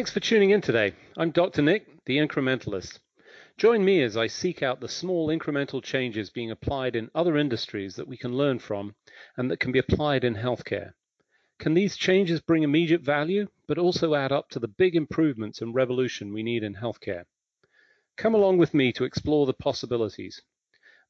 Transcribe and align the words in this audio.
Thanks 0.00 0.12
for 0.12 0.20
tuning 0.20 0.48
in 0.48 0.62
today. 0.62 0.94
I'm 1.18 1.30
Dr. 1.30 1.60
Nick, 1.60 1.86
the 2.06 2.16
incrementalist. 2.16 3.00
Join 3.58 3.84
me 3.84 4.02
as 4.02 4.16
I 4.16 4.28
seek 4.28 4.62
out 4.62 4.80
the 4.80 4.88
small 4.88 5.28
incremental 5.28 5.82
changes 5.82 6.30
being 6.30 6.50
applied 6.50 6.96
in 6.96 7.10
other 7.14 7.36
industries 7.36 7.96
that 7.96 8.08
we 8.08 8.16
can 8.16 8.34
learn 8.34 8.60
from 8.60 8.94
and 9.36 9.50
that 9.50 9.60
can 9.60 9.72
be 9.72 9.78
applied 9.78 10.24
in 10.24 10.36
healthcare. 10.36 10.92
Can 11.58 11.74
these 11.74 11.98
changes 11.98 12.40
bring 12.40 12.62
immediate 12.62 13.02
value, 13.02 13.48
but 13.68 13.76
also 13.76 14.14
add 14.14 14.32
up 14.32 14.48
to 14.48 14.58
the 14.58 14.68
big 14.68 14.96
improvements 14.96 15.60
and 15.60 15.74
revolution 15.74 16.32
we 16.32 16.42
need 16.42 16.62
in 16.62 16.76
healthcare? 16.76 17.24
Come 18.16 18.34
along 18.34 18.56
with 18.56 18.72
me 18.72 18.94
to 18.94 19.04
explore 19.04 19.44
the 19.44 19.52
possibilities. 19.52 20.40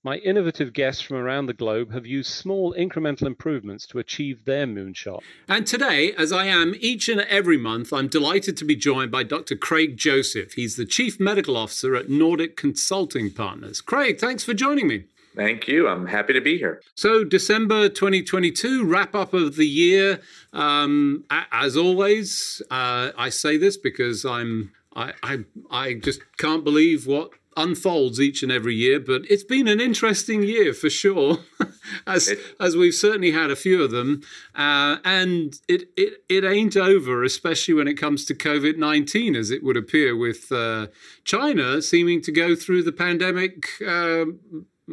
My 0.03 0.17
innovative 0.17 0.73
guests 0.73 1.03
from 1.03 1.19
around 1.19 1.45
the 1.45 1.53
globe 1.53 1.93
have 1.93 2.07
used 2.07 2.31
small 2.31 2.73
incremental 2.73 3.27
improvements 3.27 3.87
to 3.89 3.99
achieve 3.99 4.47
their 4.47 4.67
moonshot. 4.67 5.21
And 5.47 5.67
today, 5.67 6.15
as 6.17 6.33
I 6.33 6.47
am 6.47 6.75
each 6.81 7.11
and 7.11 7.21
every 7.21 7.59
month, 7.59 7.93
I'm 7.93 8.09
delighted 8.09 8.57
to 8.57 8.65
be 8.65 8.77
joined 8.77 9.11
by 9.11 9.25
Dr. 9.25 9.57
Craig 9.57 9.99
Joseph. 9.99 10.55
He's 10.55 10.77
the 10.77 10.87
Chief 10.87 11.21
Medical 11.21 11.55
Officer 11.55 11.95
at 11.97 12.09
Nordic 12.09 12.57
Consulting 12.57 13.31
Partners. 13.31 13.83
Craig, 13.83 14.19
thanks 14.19 14.43
for 14.43 14.55
joining 14.55 14.89
me. 14.89 15.05
Thank 15.37 15.69
you. 15.69 15.87
I'm 15.87 16.07
happy 16.07 16.33
to 16.33 16.41
be 16.41 16.57
here. 16.57 16.81
So, 16.95 17.23
December 17.23 17.91
2022, 17.91 18.87
wrap 18.87 19.15
up 19.15 19.35
of 19.35 19.57
the 19.57 19.67
year. 19.67 20.21
Um, 20.55 21.25
as 21.53 21.77
always, 21.77 22.62
uh, 22.71 23.11
I 23.19 23.29
say 23.29 23.59
this 23.59 23.77
because 23.77 24.25
I'm 24.25 24.73
I, 24.97 25.12
I 25.23 25.39
I 25.71 25.95
just 25.95 26.21
can't 26.39 26.65
believe 26.65 27.07
what 27.07 27.31
unfolds 27.61 28.20
each 28.20 28.42
and 28.42 28.50
every 28.50 28.75
year, 28.75 28.98
but 28.98 29.22
it's 29.28 29.44
been 29.44 29.69
an 29.69 29.80
interesting 29.80 30.42
year 30.42 30.72
for 30.72 30.91
sure, 30.91 31.39
as 32.06 32.28
it, 32.28 32.39
as 32.58 32.77
we've 32.77 32.94
certainly 32.94 33.30
had 33.30 33.50
a 33.50 33.56
few 33.56 33.83
of 33.83 33.91
them, 33.91 34.22
uh, 34.55 34.97
and 35.05 35.61
it, 35.69 35.89
it 35.97 36.25
it 36.28 36.44
ain't 36.44 36.77
over, 36.77 37.22
especially 37.22 37.75
when 37.75 37.89
it 37.89 37.94
comes 37.94 38.25
to 38.27 38.34
COVID 38.34 38.77
nineteen, 38.77 39.36
as 39.36 39.50
it 39.50 39.62
would 39.62 39.77
appear, 39.77 40.17
with 40.17 40.50
uh, 40.50 40.89
China 41.25 41.83
seeming 41.83 42.20
to 42.22 42.33
go 42.33 42.56
through 42.56 42.83
the 42.83 42.92
pandemic 42.92 43.67
uh, 43.86 44.24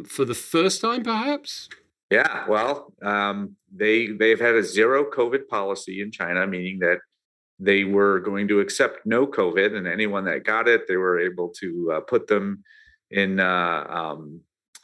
for 0.06 0.24
the 0.24 0.34
first 0.34 0.80
time, 0.80 1.02
perhaps. 1.02 1.68
Yeah, 2.10 2.46
well, 2.48 2.94
um, 3.02 3.56
they 3.70 4.08
they've 4.08 4.40
had 4.40 4.54
a 4.54 4.62
zero 4.62 5.04
COVID 5.10 5.48
policy 5.48 6.00
in 6.00 6.10
China, 6.10 6.46
meaning 6.46 6.78
that 6.80 6.98
they 7.58 7.84
were 7.84 8.20
going 8.20 8.48
to 8.48 8.60
accept 8.60 9.04
no 9.04 9.26
COVID, 9.26 9.76
and 9.76 9.86
anyone 9.86 10.24
that 10.24 10.44
got 10.44 10.68
it, 10.68 10.86
they 10.86 10.96
were 10.96 11.18
able 11.18 11.48
to 11.60 11.92
uh, 11.94 12.00
put 12.00 12.26
them 12.26 12.62
in 13.10 13.40
uh, 13.40 13.84
um, 13.88 14.40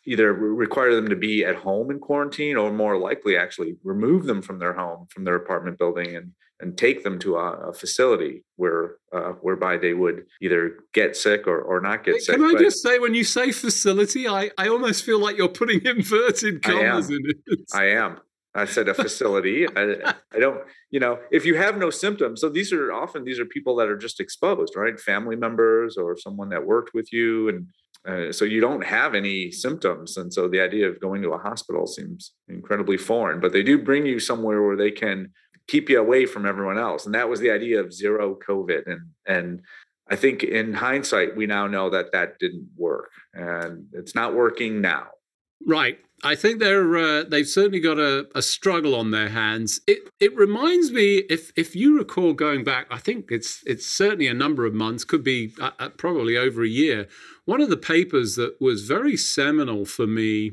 either 0.06 0.32
require 0.32 0.94
them 0.94 1.08
to 1.08 1.16
be 1.16 1.44
at 1.44 1.56
home 1.56 1.90
in 1.90 1.98
quarantine, 1.98 2.56
or 2.56 2.72
more 2.72 2.98
likely, 2.98 3.36
actually 3.36 3.76
remove 3.84 4.24
them 4.24 4.42
from 4.42 4.58
their 4.58 4.72
home, 4.72 5.06
from 5.10 5.24
their 5.24 5.36
apartment 5.36 5.78
building, 5.78 6.16
and 6.16 6.32
and 6.60 6.78
take 6.78 7.02
them 7.02 7.18
to 7.18 7.36
a, 7.36 7.70
a 7.70 7.72
facility 7.72 8.44
where 8.56 8.96
uh, 9.12 9.32
whereby 9.42 9.76
they 9.76 9.92
would 9.92 10.24
either 10.40 10.78
get 10.92 11.16
sick 11.16 11.46
or, 11.46 11.60
or 11.60 11.80
not 11.80 12.04
get 12.04 12.22
sick. 12.22 12.36
Can 12.36 12.44
I 12.44 12.52
but 12.52 12.60
just 12.60 12.82
say, 12.82 12.98
when 12.98 13.14
you 13.14 13.24
say 13.24 13.52
facility, 13.52 14.28
I, 14.28 14.50
I 14.56 14.68
almost 14.68 15.04
feel 15.04 15.18
like 15.18 15.36
you're 15.36 15.48
putting 15.48 15.80
inverted 15.84 16.62
commas 16.62 17.10
in 17.10 17.20
it. 17.24 17.60
I 17.72 17.86
am. 17.90 18.20
I 18.54 18.64
said 18.66 18.88
a 18.88 18.94
facility. 18.94 19.66
I, 19.76 20.14
I, 20.32 20.38
don't, 20.38 20.60
you 20.90 21.00
know, 21.00 21.18
if 21.32 21.44
you 21.44 21.56
have 21.56 21.76
no 21.76 21.90
symptoms, 21.90 22.40
so 22.40 22.48
these 22.48 22.72
are 22.72 22.92
often 22.92 23.24
these 23.24 23.40
are 23.40 23.44
people 23.44 23.74
that 23.76 23.88
are 23.88 23.96
just 23.96 24.20
exposed, 24.20 24.76
right? 24.76 24.98
Family 24.98 25.36
members 25.36 25.96
or 25.96 26.16
someone 26.16 26.50
that 26.50 26.64
worked 26.64 26.94
with 26.94 27.12
you, 27.12 27.48
and 27.48 27.66
uh, 28.06 28.32
so 28.32 28.44
you 28.44 28.60
don't 28.60 28.84
have 28.84 29.14
any 29.14 29.50
symptoms, 29.50 30.16
and 30.16 30.32
so 30.32 30.48
the 30.48 30.60
idea 30.60 30.88
of 30.88 31.00
going 31.00 31.22
to 31.22 31.32
a 31.32 31.38
hospital 31.38 31.86
seems 31.86 32.32
incredibly 32.48 32.96
foreign. 32.96 33.40
But 33.40 33.52
they 33.52 33.62
do 33.62 33.82
bring 33.82 34.06
you 34.06 34.20
somewhere 34.20 34.62
where 34.62 34.76
they 34.76 34.90
can 34.90 35.32
keep 35.66 35.88
you 35.88 35.98
away 35.98 36.26
from 36.26 36.46
everyone 36.46 36.78
else, 36.78 37.06
and 37.06 37.14
that 37.14 37.28
was 37.28 37.40
the 37.40 37.50
idea 37.50 37.80
of 37.80 37.92
zero 37.92 38.38
COVID, 38.46 38.86
and 38.86 39.00
and 39.26 39.62
I 40.08 40.16
think 40.16 40.44
in 40.44 40.74
hindsight 40.74 41.36
we 41.36 41.46
now 41.46 41.66
know 41.66 41.90
that 41.90 42.12
that 42.12 42.38
didn't 42.38 42.68
work, 42.76 43.10
and 43.32 43.86
it's 43.92 44.14
not 44.14 44.34
working 44.34 44.80
now. 44.80 45.08
Right. 45.66 45.98
I 46.24 46.34
think 46.34 46.58
they're 46.58 46.96
uh, 46.96 47.24
they've 47.24 47.46
certainly 47.46 47.80
got 47.80 47.98
a, 47.98 48.26
a, 48.34 48.40
struggle 48.40 48.94
on 48.94 49.10
their 49.10 49.28
hands. 49.28 49.80
It 49.86 50.08
it 50.18 50.34
reminds 50.34 50.90
me, 50.90 51.18
if 51.28 51.52
if 51.54 51.76
you 51.76 51.98
recall 51.98 52.32
going 52.32 52.64
back, 52.64 52.86
I 52.90 52.98
think 52.98 53.30
it's 53.30 53.62
it's 53.66 53.86
certainly 53.86 54.26
a 54.26 54.34
number 54.34 54.64
of 54.64 54.72
months, 54.72 55.04
could 55.04 55.22
be 55.22 55.52
uh, 55.60 55.72
uh 55.78 55.90
probably 55.90 56.38
over 56.38 56.64
a 56.64 56.68
year. 56.68 57.08
One 57.44 57.60
of 57.60 57.68
the 57.68 57.76
papers 57.76 58.36
that 58.36 58.56
was 58.58 58.88
very 58.88 59.18
seminal 59.18 59.84
for 59.84 60.06
me 60.06 60.52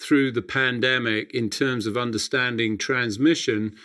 through 0.00 0.32
the 0.32 0.42
pandemic 0.42 1.32
in 1.32 1.48
terms 1.48 1.86
of 1.86 1.96
understanding 1.96 2.76
transmission 2.76 3.76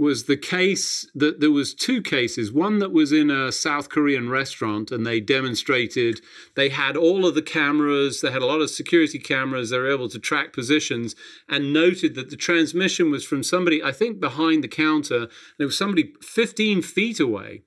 was 0.00 0.24
the 0.24 0.36
case 0.36 1.06
that 1.14 1.40
there 1.40 1.50
was 1.50 1.74
two 1.74 2.00
cases 2.00 2.50
one 2.50 2.78
that 2.78 2.90
was 2.90 3.12
in 3.12 3.30
a 3.30 3.52
south 3.52 3.90
korean 3.90 4.30
restaurant 4.30 4.90
and 4.90 5.06
they 5.06 5.20
demonstrated 5.20 6.22
they 6.56 6.70
had 6.70 6.96
all 6.96 7.26
of 7.26 7.34
the 7.34 7.42
cameras 7.42 8.22
they 8.22 8.30
had 8.30 8.40
a 8.40 8.46
lot 8.46 8.62
of 8.62 8.70
security 8.70 9.18
cameras 9.18 9.68
they 9.68 9.78
were 9.78 9.92
able 9.92 10.08
to 10.08 10.18
track 10.18 10.54
positions 10.54 11.14
and 11.50 11.74
noted 11.74 12.14
that 12.14 12.30
the 12.30 12.36
transmission 12.36 13.10
was 13.10 13.26
from 13.26 13.42
somebody 13.42 13.82
i 13.84 13.92
think 13.92 14.18
behind 14.18 14.64
the 14.64 14.68
counter 14.68 15.28
there 15.58 15.66
was 15.66 15.76
somebody 15.76 16.14
15 16.22 16.80
feet 16.80 17.20
away 17.20 17.62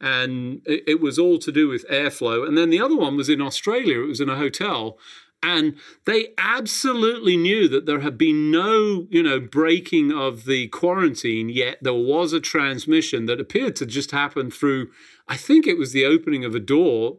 and 0.00 0.60
it, 0.66 1.00
was 1.00 1.18
all 1.18 1.38
to 1.38 1.50
do 1.50 1.68
with 1.68 1.88
airflow. 1.88 2.46
And 2.46 2.56
then 2.56 2.68
the 2.68 2.80
other 2.80 2.96
one 2.96 3.16
was 3.16 3.30
in 3.30 3.40
Australia. 3.40 4.02
It 4.02 4.08
was 4.08 4.20
in 4.20 4.28
a 4.28 4.36
hotel, 4.36 4.98
and 5.42 5.76
they 6.06 6.28
absolutely 6.38 7.36
knew 7.36 7.68
that 7.68 7.86
there 7.86 8.00
had 8.00 8.18
been 8.18 8.50
no, 8.50 9.06
you 9.10 9.22
know, 9.22 9.40
breaking 9.40 10.12
of 10.12 10.44
the 10.44 10.68
quarantine, 10.68 11.48
yet 11.48 11.78
there 11.82 11.94
was 11.94 12.32
a 12.32 12.40
transmission 12.40 13.26
that 13.26 13.40
appeared 13.40 13.76
to 13.76 13.86
just 13.86 14.10
happen 14.10 14.50
through, 14.50 14.88
I 15.28 15.36
think 15.36 15.66
it 15.66 15.78
was 15.78 15.92
the 15.92 16.04
opening 16.04 16.44
of 16.44 16.54
a 16.54 16.60
door 16.60 17.18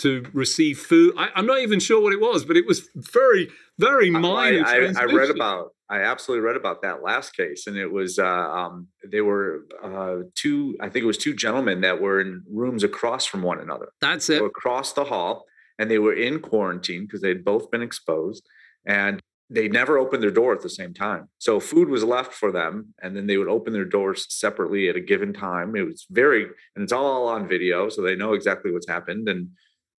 to 0.00 0.26
receive 0.32 0.78
food. 0.78 1.14
I, 1.16 1.30
am 1.34 1.46
not 1.46 1.60
even 1.60 1.80
sure 1.80 2.02
what 2.02 2.12
it 2.12 2.20
was, 2.20 2.44
but 2.44 2.56
it 2.56 2.66
was 2.66 2.88
very, 2.94 3.48
very 3.78 4.10
minor. 4.10 4.64
I, 4.64 4.86
I, 4.86 4.92
I, 5.00 5.04
read 5.04 5.30
about, 5.30 5.70
I 5.88 6.02
absolutely 6.02 6.46
read 6.46 6.56
about 6.56 6.82
that 6.82 7.02
last 7.02 7.34
case, 7.34 7.66
and 7.66 7.76
it 7.76 7.90
was, 7.90 8.18
uh, 8.18 8.26
um, 8.26 8.88
they 9.10 9.22
were 9.22 9.62
uh, 9.82 10.28
two, 10.34 10.76
I 10.80 10.90
think 10.90 11.04
it 11.04 11.06
was 11.06 11.18
two 11.18 11.34
gentlemen 11.34 11.80
that 11.80 12.00
were 12.00 12.20
in 12.20 12.44
rooms 12.50 12.84
across 12.84 13.24
from 13.24 13.42
one 13.42 13.58
another. 13.58 13.88
That's 14.02 14.28
it. 14.28 14.38
So 14.38 14.44
across 14.44 14.92
the 14.92 15.04
hall 15.04 15.46
and 15.78 15.90
they 15.90 15.98
were 15.98 16.14
in 16.14 16.40
quarantine 16.40 17.06
because 17.06 17.20
they'd 17.20 17.44
both 17.44 17.70
been 17.70 17.82
exposed 17.82 18.46
and 18.86 19.20
they 19.48 19.68
never 19.68 19.98
opened 19.98 20.22
their 20.22 20.30
door 20.30 20.52
at 20.52 20.62
the 20.62 20.68
same 20.68 20.92
time. 20.92 21.28
So 21.38 21.60
food 21.60 21.88
was 21.88 22.02
left 22.02 22.34
for 22.34 22.50
them, 22.50 22.94
and 23.02 23.16
then 23.16 23.26
they 23.26 23.36
would 23.36 23.48
open 23.48 23.72
their 23.72 23.84
doors 23.84 24.26
separately 24.28 24.88
at 24.88 24.96
a 24.96 25.00
given 25.00 25.32
time. 25.32 25.76
It 25.76 25.86
was 25.86 26.06
very, 26.10 26.42
and 26.74 26.82
it's 26.82 26.92
all 26.92 27.28
on 27.28 27.48
video, 27.48 27.88
so 27.88 28.02
they 28.02 28.16
know 28.16 28.32
exactly 28.32 28.72
what's 28.72 28.88
happened. 28.88 29.28
And 29.28 29.50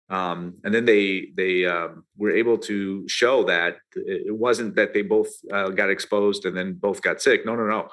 um, 0.09 0.55
and 0.63 0.73
then 0.73 0.85
they 0.85 1.29
they 1.35 1.65
um, 1.65 2.03
were 2.17 2.31
able 2.31 2.57
to 2.59 3.07
show 3.07 3.43
that 3.45 3.77
it 3.95 4.35
wasn't 4.35 4.75
that 4.75 4.93
they 4.93 5.01
both 5.01 5.29
uh, 5.51 5.69
got 5.69 5.89
exposed 5.89 6.45
and 6.45 6.55
then 6.55 6.73
both 6.73 7.01
got 7.01 7.21
sick. 7.21 7.45
No, 7.45 7.55
no, 7.55 7.65
no. 7.65 7.87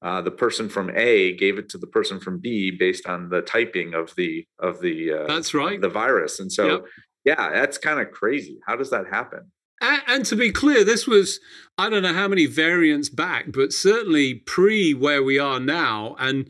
Uh, 0.00 0.22
the 0.22 0.30
person 0.30 0.68
from 0.68 0.90
A 0.94 1.34
gave 1.36 1.58
it 1.58 1.68
to 1.70 1.78
the 1.78 1.86
person 1.86 2.20
from 2.20 2.38
B 2.38 2.70
based 2.70 3.06
on 3.06 3.28
the 3.28 3.42
typing 3.42 3.94
of 3.94 4.14
the 4.16 4.46
of 4.60 4.80
the 4.80 5.12
uh, 5.12 5.26
that's 5.26 5.54
right 5.54 5.80
the 5.80 5.88
virus, 5.88 6.38
and 6.38 6.52
so 6.52 6.66
yep 6.66 6.84
yeah, 7.28 7.50
that's 7.52 7.76
kind 7.76 8.00
of 8.00 8.10
crazy. 8.10 8.58
How 8.66 8.74
does 8.74 8.88
that 8.88 9.06
happen? 9.10 9.52
And, 9.82 10.02
and, 10.08 10.26
to 10.26 10.34
be 10.34 10.50
clear, 10.50 10.82
this 10.82 11.06
was, 11.06 11.40
I 11.76 11.90
don't 11.90 12.02
know 12.02 12.14
how 12.14 12.26
many 12.26 12.46
variants 12.46 13.10
back, 13.10 13.52
but 13.52 13.72
certainly 13.72 14.34
pre 14.34 14.94
where 14.94 15.22
we 15.22 15.38
are 15.38 15.60
now. 15.60 16.16
And 16.18 16.48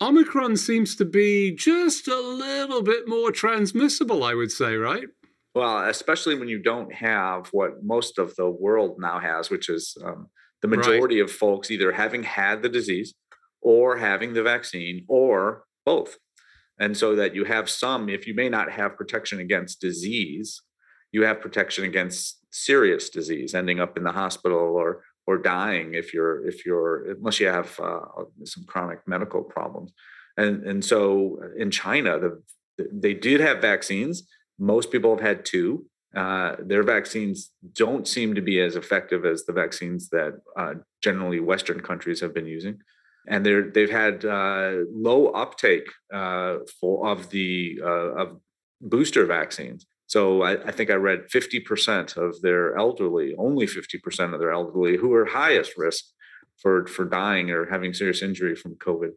Omicron 0.00 0.56
seems 0.56 0.96
to 0.96 1.04
be 1.04 1.54
just 1.54 2.08
a 2.08 2.20
little 2.20 2.82
bit 2.82 3.06
more 3.06 3.30
transmissible, 3.30 4.24
I 4.24 4.34
would 4.34 4.50
say, 4.50 4.74
right? 4.74 5.06
Well, 5.54 5.88
especially 5.88 6.36
when 6.36 6.48
you 6.48 6.60
don't 6.60 6.92
have 6.92 7.46
what 7.52 7.84
most 7.84 8.18
of 8.18 8.34
the 8.34 8.50
world 8.50 8.96
now 8.98 9.20
has, 9.20 9.48
which 9.48 9.68
is 9.68 9.96
um, 10.04 10.26
the 10.60 10.68
majority 10.68 11.20
right. 11.20 11.30
of 11.30 11.34
folks 11.34 11.70
either 11.70 11.92
having 11.92 12.24
had 12.24 12.62
the 12.62 12.68
disease 12.68 13.14
or 13.62 13.96
having 13.96 14.34
the 14.34 14.42
vaccine 14.42 15.04
or 15.08 15.62
both 15.86 16.18
and 16.78 16.96
so 16.96 17.16
that 17.16 17.34
you 17.34 17.44
have 17.44 17.68
some 17.68 18.08
if 18.08 18.26
you 18.26 18.34
may 18.34 18.48
not 18.48 18.70
have 18.70 18.96
protection 18.96 19.40
against 19.40 19.80
disease 19.80 20.62
you 21.12 21.22
have 21.22 21.40
protection 21.40 21.84
against 21.84 22.38
serious 22.50 23.08
disease 23.08 23.54
ending 23.54 23.80
up 23.80 23.96
in 23.96 24.04
the 24.04 24.12
hospital 24.12 24.58
or 24.58 25.02
or 25.26 25.38
dying 25.38 25.94
if 25.94 26.14
you're 26.14 26.46
if 26.46 26.64
you're 26.64 27.10
unless 27.12 27.40
you 27.40 27.46
have 27.46 27.78
uh, 27.80 28.00
some 28.44 28.64
chronic 28.64 29.00
medical 29.06 29.42
problems. 29.42 29.92
And 30.36 30.64
and 30.64 30.84
so 30.84 31.40
in 31.58 31.70
china 31.70 32.18
the 32.18 32.42
they 32.92 33.14
did 33.14 33.40
have 33.40 33.60
vaccines. 33.60 34.28
Most 34.58 34.90
people 34.92 35.10
have 35.14 35.26
had 35.26 35.44
two. 35.44 35.86
Uh, 36.14 36.56
their 36.60 36.82
vaccines 36.82 37.50
don't 37.72 38.06
seem 38.06 38.34
to 38.34 38.40
be 38.40 38.60
as 38.60 38.76
effective 38.76 39.24
as 39.24 39.44
the 39.44 39.52
vaccines 39.52 40.08
that 40.10 40.32
uh, 40.58 40.74
generally 41.02 41.40
western 41.40 41.80
countries 41.80 42.20
have 42.20 42.34
been 42.34 42.46
using 42.46 42.78
and 43.28 43.44
they're 43.44 43.70
they've 43.70 43.90
had 43.90 44.24
uh, 44.24 44.72
low 44.92 45.28
uptake 45.28 45.88
uh, 46.12 46.58
for 46.80 47.08
of 47.08 47.30
the 47.30 47.80
uh, 47.82 48.14
of 48.22 48.40
booster 48.80 49.26
vaccines. 49.26 49.86
So 50.08 50.42
I, 50.42 50.52
I, 50.68 50.70
think 50.70 50.90
I 50.90 50.94
read 50.94 51.26
50% 51.34 52.16
of 52.16 52.40
their 52.40 52.76
elderly, 52.78 53.34
only 53.38 53.66
50% 53.66 54.34
of 54.34 54.38
their 54.38 54.52
elderly 54.52 54.96
who 54.96 55.12
are 55.14 55.24
highest 55.24 55.76
risk 55.76 56.04
for 56.62 56.86
for 56.86 57.04
dying 57.04 57.50
or 57.50 57.68
having 57.68 57.92
serious 57.92 58.22
injury 58.22 58.54
from 58.54 58.76
COVID, 58.76 59.10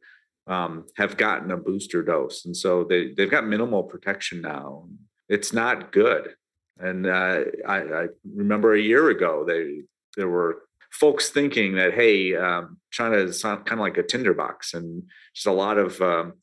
um, 0.48 0.86
have 0.98 1.16
gotten 1.16 1.52
a 1.52 1.58
booster 1.58 2.04
dose, 2.04 2.46
and 2.46 2.56
so 2.56 2.84
they 2.84 3.14
they've 3.14 3.32
got 3.32 3.48
minimal 3.48 3.84
protection 3.84 4.42
now. 4.42 4.88
It's 5.28 5.54
not 5.54 5.92
good. 5.92 6.36
And 6.80 7.06
uh, 7.06 7.42
I, 7.68 7.78
I, 7.78 8.08
remember 8.36 8.74
a 8.74 8.82
year 8.82 9.10
ago, 9.10 9.44
they 9.46 9.82
there 10.18 10.30
were 10.30 10.64
folks 10.92 11.30
thinking 11.30 11.76
that 11.76 11.94
hey, 11.94 12.36
um, 12.36 12.78
China 12.92 13.18
is 13.18 13.42
kind 13.42 13.72
of 13.72 13.80
like 13.80 13.98
a 13.98 14.04
tinderbox, 14.04 14.74
and 14.74 15.04
just 15.34 15.48
a 15.48 15.52
lot 15.52 15.78
of 15.78 16.02
um, 16.02 16.34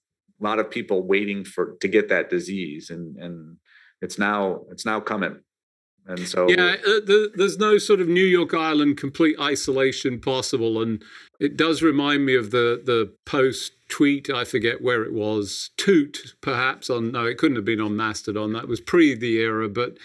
lot 0.40 0.58
of 0.58 0.70
people 0.70 1.06
waiting 1.06 1.44
for 1.44 1.76
to 1.80 1.88
get 1.88 2.08
that 2.08 2.30
disease, 2.30 2.90
and 2.90 3.16
and 3.16 3.56
it's 4.00 4.18
now 4.18 4.62
it's 4.70 4.86
now 4.86 5.00
coming. 5.00 5.40
And 6.08 6.28
so, 6.28 6.48
yeah, 6.48 6.76
uh, 6.86 7.00
the, 7.04 7.32
there's 7.34 7.58
no 7.58 7.78
sort 7.78 8.00
of 8.00 8.06
New 8.06 8.24
York 8.24 8.54
Island 8.54 8.96
complete 8.96 9.36
isolation 9.40 10.20
possible, 10.20 10.80
and 10.80 11.02
it 11.40 11.56
does 11.56 11.82
remind 11.82 12.24
me 12.24 12.36
of 12.36 12.52
the 12.52 12.80
the 12.84 13.12
post 13.24 13.72
tweet. 13.88 14.30
I 14.30 14.44
forget 14.44 14.82
where 14.82 15.02
it 15.02 15.12
was, 15.12 15.70
toot 15.76 16.34
perhaps 16.40 16.90
on. 16.90 17.10
No, 17.10 17.26
it 17.26 17.38
couldn't 17.38 17.56
have 17.56 17.64
been 17.64 17.80
on 17.80 17.96
Mastodon. 17.96 18.52
That 18.52 18.68
was 18.68 18.80
pre 18.80 19.16
the 19.16 19.38
era, 19.38 19.68
but 19.68 19.98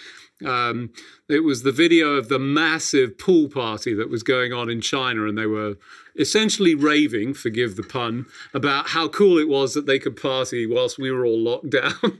um, 0.45 0.91
it 1.29 1.43
was 1.43 1.63
the 1.63 1.71
video 1.71 2.11
of 2.13 2.29
the 2.29 2.39
massive 2.39 3.17
pool 3.17 3.49
party 3.49 3.93
that 3.93 4.09
was 4.09 4.23
going 4.23 4.53
on 4.53 4.69
in 4.69 4.81
China, 4.81 5.25
and 5.27 5.37
they 5.37 5.45
were 5.45 5.75
essentially 6.17 6.75
raving, 6.75 7.33
forgive 7.33 7.75
the 7.75 7.83
pun, 7.83 8.25
about 8.53 8.89
how 8.89 9.07
cool 9.07 9.37
it 9.37 9.47
was 9.47 9.73
that 9.73 9.85
they 9.85 9.99
could 9.99 10.15
party 10.15 10.65
whilst 10.65 10.97
we 10.97 11.11
were 11.11 11.25
all 11.25 11.39
locked 11.39 11.69
down. 11.69 12.19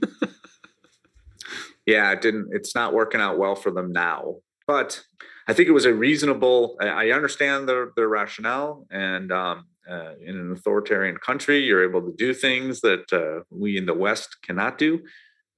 yeah, 1.86 2.10
it 2.12 2.20
didn't. 2.20 2.48
It's 2.52 2.74
not 2.74 2.94
working 2.94 3.20
out 3.20 3.38
well 3.38 3.54
for 3.54 3.70
them 3.70 3.92
now, 3.92 4.36
but 4.66 5.02
I 5.48 5.52
think 5.52 5.68
it 5.68 5.72
was 5.72 5.84
a 5.84 5.94
reasonable. 5.94 6.76
I 6.80 7.10
understand 7.10 7.68
their 7.68 7.90
their 7.96 8.08
rationale, 8.08 8.86
and 8.90 9.32
um, 9.32 9.66
uh, 9.90 10.12
in 10.24 10.36
an 10.36 10.52
authoritarian 10.52 11.16
country, 11.16 11.58
you're 11.64 11.88
able 11.88 12.02
to 12.02 12.14
do 12.16 12.32
things 12.32 12.80
that 12.80 13.12
uh, 13.12 13.42
we 13.50 13.76
in 13.76 13.86
the 13.86 13.94
West 13.94 14.36
cannot 14.42 14.78
do, 14.78 15.02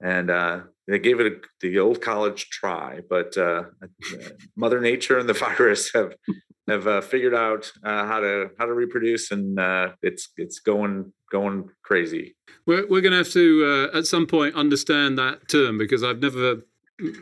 and 0.01 0.31
uh, 0.31 0.61
they 0.87 0.99
gave 0.99 1.21
it 1.21 1.33
a, 1.33 1.37
the 1.61 1.79
old 1.79 2.01
college 2.01 2.49
try. 2.51 3.01
But 3.09 3.37
uh, 3.37 3.65
uh, 3.83 3.87
Mother 4.57 4.81
Nature 4.81 5.19
and 5.19 5.29
the 5.29 5.33
virus 5.59 5.93
have 5.95 6.15
have 6.69 6.87
uh, 6.87 7.01
figured 7.01 7.35
out 7.35 7.71
how 7.83 8.21
to 8.21 8.51
how 8.59 8.67
to 8.67 8.73
reproduce, 8.73 9.31
and 9.31 9.59
it's 10.03 10.31
it's 10.37 10.61
going 10.61 11.13
going 11.31 11.69
crazy. 11.83 12.37
We're 12.67 12.87
we're 12.87 13.03
going 13.03 13.13
to 13.13 13.19
have 13.19 13.33
to 13.33 13.91
at 13.95 14.07
some 14.07 14.27
point 14.27 14.55
understand 14.55 15.19
that 15.19 15.49
term 15.49 15.79
because 15.79 16.03
I've 16.03 16.21
never 16.21 16.63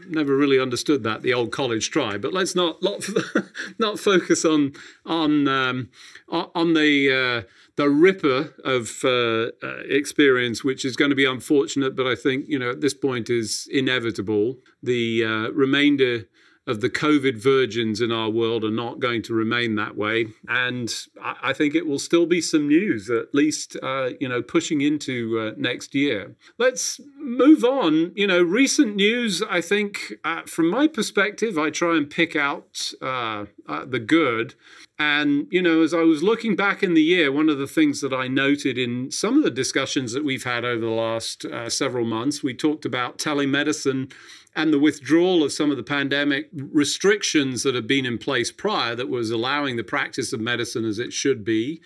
never 0.09 0.37
really 0.37 0.61
understood 0.61 1.03
that 1.03 1.23
the 1.23 1.33
old 1.33 1.51
college 1.51 1.91
try 1.91 2.19
but 2.19 2.33
let's 2.33 2.55
not 2.55 2.83
not, 2.83 3.03
not 3.79 3.99
focus 3.99 4.45
on 4.45 4.73
on 5.07 5.49
um, 5.49 5.89
on 6.29 6.75
the 6.75 7.11
uh, 7.11 7.49
the 7.77 7.89
ripper 7.89 8.53
of 8.65 9.03
uh, 9.03 9.51
uh, 9.67 9.83
experience 9.89 10.63
which 10.63 10.85
is 10.85 10.95
going 10.95 11.09
to 11.09 11.17
be 11.17 11.25
unfortunate 11.25 11.97
but 11.97 12.07
i 12.07 12.15
think 12.15 12.45
you 12.49 12.59
know 12.59 12.71
at 12.71 12.81
this 12.83 12.95
point 12.95 13.31
is 13.31 13.69
inevitable. 13.71 14.59
The 14.83 15.25
uh, 15.25 15.51
remainder 15.53 16.29
of 16.67 16.81
the 16.81 16.91
COVID 16.91 17.37
virgins 17.37 18.01
in 18.01 18.13
our 18.13 18.31
world 18.31 18.63
are 18.65 18.71
not 18.71 19.01
going 19.01 19.23
to 19.23 19.35
remain 19.35 19.75
that 19.75 19.97
way. 19.97 20.27
And 20.49 20.93
I, 21.21 21.53
think 21.53 21.75
it 21.75 21.87
will 21.87 21.99
still 21.99 22.25
be 22.25 22.41
some 22.41 22.69
news, 22.69 23.11
at 23.11 23.35
least, 23.35 23.77
uh, 23.83 24.11
you 24.21 24.29
know, 24.29 24.43
pushing 24.43 24.81
into 24.81 25.41
uh, 25.41 25.53
next 25.57 25.93
year. 25.95 26.37
Let's 26.59 27.01
move 27.19 27.65
on. 27.65 28.13
You 28.15 28.29
know, 28.29 28.43
recent 28.43 28.95
news, 28.95 29.43
I 29.43 29.61
think, 29.61 30.15
uh, 30.23 30.43
from 30.43 30.71
my 30.71 30.87
perspective, 30.87 31.59
I 31.59 31.71
try 31.71 31.97
and 31.97 32.09
pick 32.09 32.37
out 32.37 32.93
uh, 33.03 33.47
uh, 33.69 33.85
the 33.85 33.99
good. 33.99 34.55
And, 35.01 35.49
you 35.51 35.63
know, 35.63 35.83
as 35.83 35.93
I 35.93 36.03
was 36.03 36.23
looking 36.23 36.55
back 36.55 36.85
in 36.85 36.95
the 36.95 37.03
year, 37.03 37.33
one 37.33 37.49
of 37.49 37.59
the 37.59 37.67
things 37.67 38.01
that 38.03 38.13
I 38.13 38.29
noted 38.29 38.79
in 38.79 39.11
some 39.11 39.37
of 39.37 39.43
the 39.43 39.51
discussions 39.51 40.13
that 40.13 40.25
we've 40.25 40.45
had 40.45 40.65
over 40.65 40.81
the 40.81 40.93
last 40.93 41.45
uh, 41.45 41.69
several 41.69 42.05
months, 42.05 42.45
we 42.45 42.55
talked 42.55 42.85
about 42.85 43.19
telemedicine 43.19 44.13
and 44.55 44.73
the 44.73 44.79
withdrawal 44.79 45.43
of 45.43 45.53
some 45.53 45.71
of 45.71 45.77
the 45.77 45.83
pandemic 45.83 46.49
restrictions 46.53 47.63
that 47.63 47.75
had 47.75 47.87
been 47.87 48.05
in 48.05 48.19
place 48.19 48.53
prior 48.53 48.95
that 48.95 49.09
was 49.09 49.31
allowing 49.31 49.77
the 49.77 49.85
practice 49.85 50.33
of 50.33 50.41
medicine 50.41 50.85
as 50.85 50.99
it 50.99 51.13
should 51.13 51.45
be. 51.45 51.81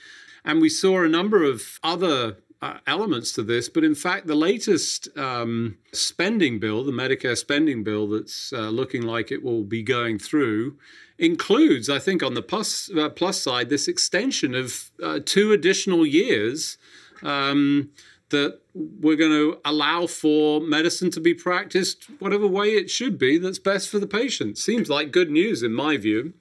And 0.44 0.60
we 0.60 0.68
saw 0.68 1.02
a 1.02 1.08
number 1.08 1.42
of 1.44 1.78
other 1.82 2.38
uh, 2.62 2.78
elements 2.86 3.32
to 3.32 3.42
this, 3.42 3.68
but 3.68 3.84
in 3.84 3.94
fact, 3.94 4.26
the 4.26 4.34
latest 4.34 5.08
um, 5.16 5.76
spending 5.92 6.58
bill, 6.58 6.84
the 6.84 6.92
Medicare 6.92 7.36
spending 7.36 7.84
bill 7.84 8.08
that's 8.08 8.52
uh, 8.52 8.70
looking 8.70 9.02
like 9.02 9.30
it 9.30 9.42
will 9.42 9.64
be 9.64 9.82
going 9.82 10.18
through, 10.18 10.76
includes, 11.18 11.88
I 11.88 11.98
think, 11.98 12.22
on 12.22 12.34
the 12.34 12.42
plus, 12.42 12.90
uh, 12.96 13.10
plus 13.10 13.40
side, 13.40 13.68
this 13.68 13.88
extension 13.88 14.54
of 14.54 14.90
uh, 15.02 15.20
two 15.24 15.52
additional 15.52 16.06
years. 16.06 16.78
Um, 17.22 17.90
that 18.30 18.60
we're 18.74 19.16
going 19.16 19.30
to 19.30 19.58
allow 19.64 20.06
for 20.06 20.60
medicine 20.60 21.10
to 21.12 21.20
be 21.20 21.34
practiced 21.34 22.04
whatever 22.18 22.46
way 22.46 22.70
it 22.70 22.90
should 22.90 23.18
be 23.18 23.38
that's 23.38 23.58
best 23.58 23.88
for 23.88 23.98
the 23.98 24.06
patient. 24.06 24.58
Seems 24.58 24.88
like 24.88 25.12
good 25.12 25.30
news 25.30 25.62
in 25.62 25.72
my 25.72 25.96
view. 25.96 26.34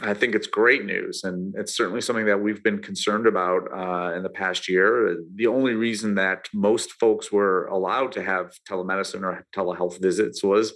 I 0.00 0.14
think 0.14 0.34
it's 0.34 0.46
great 0.46 0.84
news, 0.84 1.24
and 1.24 1.54
it's 1.56 1.76
certainly 1.76 2.00
something 2.00 2.26
that 2.26 2.40
we've 2.40 2.62
been 2.62 2.80
concerned 2.80 3.26
about 3.26 3.62
uh, 3.72 4.14
in 4.14 4.22
the 4.22 4.28
past 4.28 4.68
year. 4.68 5.16
The 5.34 5.46
only 5.46 5.74
reason 5.74 6.14
that 6.16 6.48
most 6.52 6.92
folks 6.92 7.32
were 7.32 7.66
allowed 7.66 8.12
to 8.12 8.22
have 8.22 8.52
telemedicine 8.68 9.22
or 9.22 9.44
telehealth 9.54 10.00
visits 10.00 10.42
was 10.44 10.74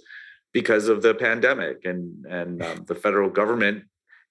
because 0.51 0.87
of 0.87 1.03
the 1.03 1.13
pandemic, 1.13 1.85
and 1.85 2.25
and 2.25 2.63
um, 2.63 2.85
the 2.85 2.95
federal 2.95 3.29
government 3.29 3.83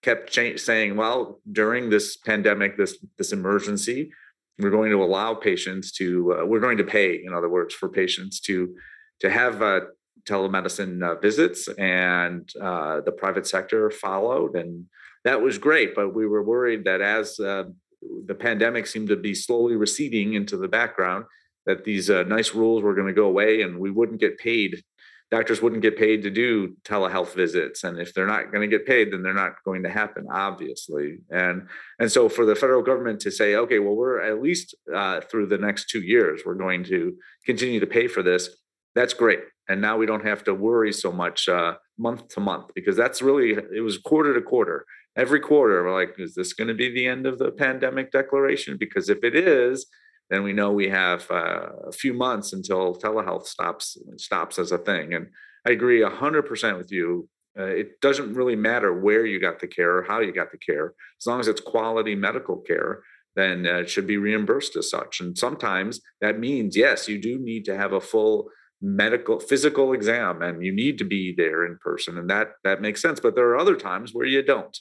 kept 0.02 0.30
cha- 0.30 0.56
saying, 0.56 0.96
"Well, 0.96 1.40
during 1.50 1.88
this 1.88 2.16
pandemic, 2.16 2.76
this 2.76 2.98
this 3.16 3.32
emergency, 3.32 4.10
we're 4.62 4.70
going 4.70 4.90
to 4.90 5.02
allow 5.02 5.34
patients 5.34 5.92
to 5.92 6.34
uh, 6.34 6.46
we're 6.46 6.60
going 6.60 6.78
to 6.78 6.84
pay 6.84 7.22
in 7.24 7.32
other 7.34 7.48
words 7.48 7.74
for 7.74 7.88
patients 7.88 8.40
to 8.40 8.74
to 9.20 9.30
have 9.30 9.62
uh, 9.62 9.80
telemedicine 10.24 11.02
uh, 11.02 11.18
visits 11.20 11.68
and 11.78 12.50
uh, 12.60 13.00
the 13.00 13.12
private 13.12 13.46
sector 13.46 13.90
followed 13.90 14.54
and 14.54 14.86
that 15.24 15.40
was 15.40 15.58
great 15.58 15.94
but 15.94 16.14
we 16.14 16.26
were 16.26 16.42
worried 16.42 16.84
that 16.84 17.00
as 17.00 17.38
uh, 17.40 17.64
the 18.26 18.34
pandemic 18.34 18.86
seemed 18.86 19.08
to 19.08 19.16
be 19.16 19.34
slowly 19.34 19.76
receding 19.76 20.34
into 20.34 20.56
the 20.56 20.68
background 20.68 21.24
that 21.66 21.84
these 21.84 22.08
nice 22.08 22.54
rules 22.54 22.82
were 22.82 22.94
going 22.94 23.06
to 23.06 23.12
go 23.12 23.26
away 23.26 23.62
and 23.62 23.78
we 23.78 23.90
wouldn't 23.90 24.20
get 24.20 24.36
paid 24.36 24.82
doctors 25.32 25.62
wouldn't 25.62 25.80
get 25.80 25.96
paid 25.96 26.22
to 26.22 26.30
do 26.30 26.76
telehealth 26.84 27.34
visits 27.34 27.84
and 27.84 27.98
if 27.98 28.12
they're 28.12 28.26
not 28.26 28.52
going 28.52 28.60
to 28.60 28.76
get 28.76 28.86
paid 28.86 29.10
then 29.10 29.22
they're 29.22 29.32
not 29.32 29.54
going 29.64 29.82
to 29.82 29.88
happen 29.88 30.26
obviously. 30.30 31.18
And 31.30 31.68
and 31.98 32.12
so 32.12 32.28
for 32.28 32.44
the 32.44 32.54
federal 32.54 32.82
government 32.82 33.18
to 33.20 33.30
say 33.30 33.56
okay 33.56 33.78
well 33.78 33.96
we're 33.96 34.20
at 34.20 34.42
least 34.42 34.76
uh, 34.94 35.22
through 35.22 35.46
the 35.46 35.58
next 35.58 35.88
two 35.88 36.02
years 36.02 36.42
we're 36.44 36.54
going 36.66 36.84
to 36.84 37.16
continue 37.46 37.80
to 37.80 37.86
pay 37.86 38.06
for 38.06 38.22
this 38.22 38.50
that's 38.94 39.14
great. 39.14 39.40
And 39.70 39.80
now 39.80 39.96
we 39.96 40.04
don't 40.04 40.26
have 40.26 40.44
to 40.44 40.52
worry 40.54 40.92
so 40.92 41.10
much 41.10 41.48
uh, 41.48 41.76
month 41.98 42.28
to 42.34 42.40
month 42.40 42.66
because 42.74 42.96
that's 42.96 43.22
really 43.22 43.52
it 43.52 43.82
was 43.82 43.96
quarter 43.96 44.34
to 44.34 44.42
quarter. 44.42 44.84
Every 45.16 45.40
quarter 45.40 45.82
we're 45.82 45.94
like 45.94 46.14
is 46.18 46.34
this 46.34 46.52
going 46.52 46.68
to 46.68 46.74
be 46.74 46.90
the 46.90 47.06
end 47.06 47.26
of 47.26 47.38
the 47.38 47.52
pandemic 47.52 48.12
declaration? 48.12 48.76
Because 48.78 49.08
if 49.08 49.24
it 49.24 49.34
is 49.34 49.86
then 50.30 50.42
we 50.42 50.52
know 50.52 50.72
we 50.72 50.88
have 50.88 51.30
uh, 51.30 51.68
a 51.86 51.92
few 51.92 52.14
months 52.14 52.52
until 52.52 52.94
telehealth 52.94 53.46
stops 53.46 53.96
stops 54.16 54.58
as 54.58 54.72
a 54.72 54.78
thing. 54.78 55.14
And 55.14 55.28
I 55.66 55.70
agree 55.70 56.02
hundred 56.02 56.42
percent 56.42 56.78
with 56.78 56.90
you. 56.90 57.28
Uh, 57.58 57.64
it 57.64 58.00
doesn't 58.00 58.34
really 58.34 58.56
matter 58.56 58.98
where 58.98 59.26
you 59.26 59.38
got 59.38 59.60
the 59.60 59.66
care 59.66 59.98
or 59.98 60.02
how 60.04 60.20
you 60.20 60.32
got 60.32 60.50
the 60.50 60.58
care, 60.58 60.94
as 61.20 61.26
long 61.26 61.38
as 61.38 61.48
it's 61.48 61.60
quality 61.60 62.14
medical 62.14 62.56
care. 62.56 63.02
Then 63.36 63.66
uh, 63.66 63.80
it 63.80 63.90
should 63.90 64.06
be 64.06 64.16
reimbursed 64.16 64.76
as 64.76 64.90
such. 64.90 65.20
And 65.20 65.36
sometimes 65.36 66.00
that 66.20 66.38
means 66.38 66.76
yes, 66.76 67.08
you 67.08 67.20
do 67.20 67.38
need 67.38 67.64
to 67.66 67.76
have 67.76 67.92
a 67.92 68.00
full 68.00 68.48
medical 68.82 69.38
physical 69.38 69.92
exam 69.92 70.42
and 70.42 70.64
you 70.64 70.74
need 70.74 70.98
to 70.98 71.04
be 71.04 71.32
there 71.36 71.64
in 71.64 71.78
person 71.80 72.18
and 72.18 72.28
that 72.28 72.48
that 72.64 72.80
makes 72.80 73.00
sense 73.00 73.20
but 73.20 73.36
there 73.36 73.46
are 73.46 73.56
other 73.56 73.76
times 73.76 74.10
where 74.12 74.26
you 74.26 74.42
don't 74.42 74.76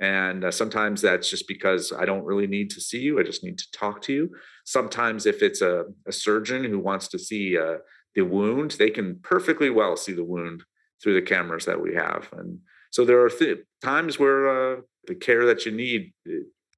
and 0.00 0.44
uh, 0.44 0.50
sometimes 0.50 1.00
that's 1.00 1.28
just 1.28 1.48
because 1.48 1.92
I 1.92 2.04
don't 2.04 2.24
really 2.24 2.46
need 2.46 2.70
to 2.70 2.80
see 2.80 3.00
you. 3.00 3.18
I 3.18 3.24
just 3.24 3.42
need 3.42 3.58
to 3.58 3.70
talk 3.72 4.00
to 4.02 4.12
you. 4.12 4.30
Sometimes, 4.64 5.26
if 5.26 5.42
it's 5.42 5.60
a, 5.60 5.84
a 6.06 6.12
surgeon 6.12 6.64
who 6.64 6.78
wants 6.78 7.08
to 7.08 7.18
see 7.18 7.58
uh, 7.58 7.78
the 8.14 8.22
wound, 8.22 8.72
they 8.72 8.90
can 8.90 9.18
perfectly 9.22 9.70
well 9.70 9.96
see 9.96 10.12
the 10.12 10.24
wound 10.24 10.62
through 11.02 11.14
the 11.14 11.26
cameras 11.26 11.64
that 11.64 11.80
we 11.80 11.94
have. 11.94 12.28
And 12.32 12.58
so 12.90 13.04
there 13.04 13.20
are 13.22 13.30
th- 13.30 13.58
times 13.82 14.18
where 14.18 14.48
uh, 14.48 14.80
the 15.06 15.14
care 15.14 15.44
that 15.46 15.66
you 15.66 15.72
need 15.72 16.12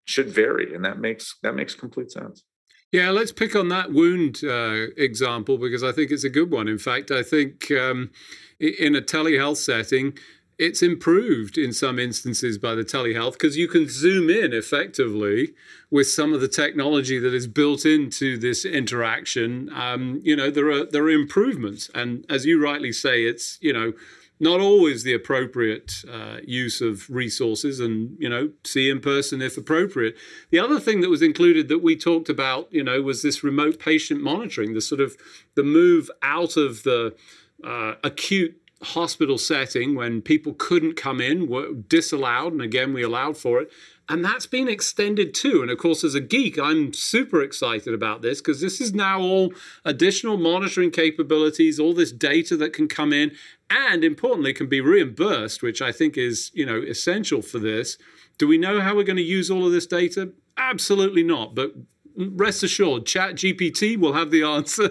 should 0.06 0.28
vary, 0.28 0.74
and 0.74 0.84
that 0.84 0.98
makes 0.98 1.36
that 1.42 1.54
makes 1.54 1.74
complete 1.74 2.10
sense. 2.10 2.44
Yeah, 2.92 3.10
let's 3.10 3.30
pick 3.30 3.54
on 3.54 3.68
that 3.68 3.92
wound 3.92 4.40
uh, 4.42 4.88
example 4.96 5.58
because 5.58 5.84
I 5.84 5.92
think 5.92 6.10
it's 6.10 6.24
a 6.24 6.30
good 6.30 6.50
one. 6.50 6.66
In 6.66 6.78
fact, 6.78 7.12
I 7.12 7.22
think 7.22 7.70
um, 7.70 8.10
in 8.58 8.96
a 8.96 9.00
telehealth 9.00 9.58
setting, 9.58 10.18
it's 10.60 10.82
improved 10.82 11.56
in 11.56 11.72
some 11.72 11.98
instances 11.98 12.58
by 12.58 12.74
the 12.74 12.84
telehealth 12.84 13.32
because 13.32 13.56
you 13.56 13.66
can 13.66 13.88
zoom 13.88 14.28
in 14.28 14.52
effectively 14.52 15.54
with 15.90 16.06
some 16.06 16.34
of 16.34 16.42
the 16.42 16.48
technology 16.48 17.18
that 17.18 17.32
is 17.32 17.46
built 17.46 17.86
into 17.86 18.36
this 18.36 18.66
interaction. 18.66 19.70
Um, 19.74 20.20
you 20.22 20.36
know, 20.36 20.50
there 20.50 20.70
are 20.70 20.84
there 20.84 21.04
are 21.04 21.10
improvements, 21.10 21.90
and 21.94 22.26
as 22.28 22.44
you 22.44 22.62
rightly 22.62 22.92
say, 22.92 23.24
it's 23.24 23.58
you 23.62 23.72
know 23.72 23.94
not 24.38 24.60
always 24.60 25.02
the 25.02 25.14
appropriate 25.14 26.04
uh, 26.10 26.38
use 26.44 26.82
of 26.82 27.08
resources 27.08 27.80
and 27.80 28.16
you 28.18 28.28
know 28.28 28.50
see 28.62 28.90
in 28.90 29.00
person 29.00 29.40
if 29.42 29.56
appropriate 29.56 30.14
the 30.50 30.58
other 30.58 30.80
thing 30.80 31.02
that 31.02 31.10
was 31.10 31.20
included 31.20 31.68
that 31.68 31.82
we 31.82 31.94
talked 31.94 32.30
about 32.30 32.66
you 32.72 32.82
know 32.82 33.02
was 33.02 33.22
this 33.22 33.44
remote 33.44 33.78
patient 33.78 34.22
monitoring 34.22 34.72
the 34.72 34.80
sort 34.80 35.00
of 35.00 35.14
the 35.56 35.62
move 35.62 36.10
out 36.22 36.56
of 36.56 36.84
the 36.84 37.14
uh, 37.62 37.92
acute 38.02 38.56
hospital 38.82 39.36
setting 39.36 39.94
when 39.94 40.22
people 40.22 40.54
couldn't 40.54 40.94
come 40.96 41.20
in 41.20 41.48
were 41.48 41.72
disallowed 41.72 42.52
and 42.52 42.62
again 42.62 42.94
we 42.94 43.02
allowed 43.02 43.36
for 43.36 43.60
it 43.60 43.70
and 44.10 44.24
that's 44.24 44.46
been 44.46 44.68
extended 44.68 45.32
too. 45.32 45.62
And 45.62 45.70
of 45.70 45.78
course, 45.78 46.02
as 46.02 46.16
a 46.16 46.20
geek, 46.20 46.58
I'm 46.58 46.92
super 46.92 47.40
excited 47.40 47.94
about 47.94 48.22
this 48.22 48.40
because 48.40 48.60
this 48.60 48.80
is 48.80 48.92
now 48.92 49.20
all 49.20 49.54
additional 49.84 50.36
monitoring 50.36 50.90
capabilities, 50.90 51.78
all 51.78 51.94
this 51.94 52.10
data 52.10 52.56
that 52.56 52.72
can 52.72 52.88
come 52.88 53.12
in, 53.12 53.30
and 53.70 54.02
importantly, 54.02 54.52
can 54.52 54.68
be 54.68 54.80
reimbursed, 54.80 55.62
which 55.62 55.80
I 55.80 55.92
think 55.92 56.18
is 56.18 56.50
you 56.54 56.66
know 56.66 56.82
essential 56.82 57.40
for 57.40 57.60
this. 57.60 57.98
Do 58.36 58.48
we 58.48 58.58
know 58.58 58.80
how 58.80 58.96
we're 58.96 59.04
going 59.04 59.16
to 59.16 59.22
use 59.22 59.48
all 59.48 59.64
of 59.64 59.70
this 59.70 59.86
data? 59.86 60.32
Absolutely 60.56 61.22
not. 61.22 61.54
But 61.54 61.72
rest 62.16 62.64
assured, 62.64 63.04
ChatGPT 63.04 63.96
will 63.96 64.14
have 64.14 64.32
the 64.32 64.42
answer. 64.56 64.90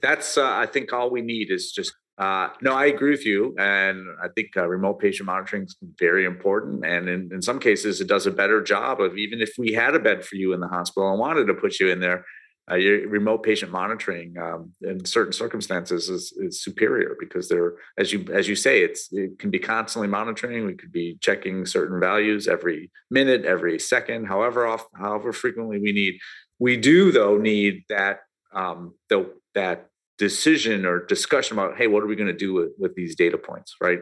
That's 0.00 0.38
uh, 0.38 0.48
I 0.48 0.66
think 0.66 0.92
all 0.92 1.10
we 1.10 1.22
need 1.22 1.50
is 1.50 1.72
just 1.72 1.94
uh, 2.20 2.50
no, 2.60 2.74
I 2.74 2.84
agree 2.84 3.12
with 3.12 3.24
you, 3.24 3.54
and 3.58 4.06
I 4.22 4.28
think 4.28 4.54
uh, 4.54 4.68
remote 4.68 5.00
patient 5.00 5.24
monitoring 5.26 5.62
is 5.62 5.74
very 5.98 6.26
important. 6.26 6.84
And 6.84 7.08
in, 7.08 7.30
in 7.32 7.40
some 7.40 7.58
cases, 7.58 7.98
it 8.02 8.08
does 8.08 8.26
a 8.26 8.30
better 8.30 8.62
job 8.62 9.00
of 9.00 9.16
even 9.16 9.40
if 9.40 9.54
we 9.56 9.72
had 9.72 9.94
a 9.94 9.98
bed 9.98 10.22
for 10.22 10.36
you 10.36 10.52
in 10.52 10.60
the 10.60 10.68
hospital 10.68 11.10
and 11.10 11.18
wanted 11.18 11.46
to 11.46 11.54
put 11.54 11.80
you 11.80 11.88
in 11.88 12.00
there, 12.00 12.26
uh, 12.70 12.74
your 12.74 13.08
remote 13.08 13.42
patient 13.42 13.72
monitoring 13.72 14.36
um, 14.38 14.70
in 14.82 15.02
certain 15.06 15.32
circumstances 15.32 16.10
is, 16.10 16.32
is 16.36 16.62
superior 16.62 17.16
because 17.18 17.48
they're 17.48 17.72
as 17.98 18.12
you 18.12 18.26
as 18.32 18.46
you 18.46 18.54
say 18.54 18.82
it's 18.82 19.08
it 19.12 19.38
can 19.38 19.50
be 19.50 19.58
constantly 19.58 20.06
monitoring. 20.06 20.66
We 20.66 20.74
could 20.74 20.92
be 20.92 21.16
checking 21.22 21.64
certain 21.64 21.98
values 21.98 22.46
every 22.46 22.90
minute, 23.10 23.46
every 23.46 23.78
second, 23.78 24.26
however 24.26 24.66
off, 24.66 24.84
however 24.94 25.32
frequently 25.32 25.78
we 25.78 25.92
need. 25.92 26.18
We 26.58 26.76
do 26.76 27.12
though 27.12 27.38
need 27.38 27.84
that 27.88 28.20
um, 28.54 28.94
the 29.08 29.32
that 29.54 29.89
decision 30.20 30.86
or 30.86 31.04
discussion 31.06 31.58
about 31.58 31.76
hey 31.76 31.88
what 31.88 32.02
are 32.02 32.06
we 32.06 32.16
going 32.16 32.34
to 32.36 32.44
do 32.46 32.52
with, 32.52 32.70
with 32.78 32.94
these 32.94 33.16
data 33.16 33.38
points 33.38 33.74
right? 33.80 34.00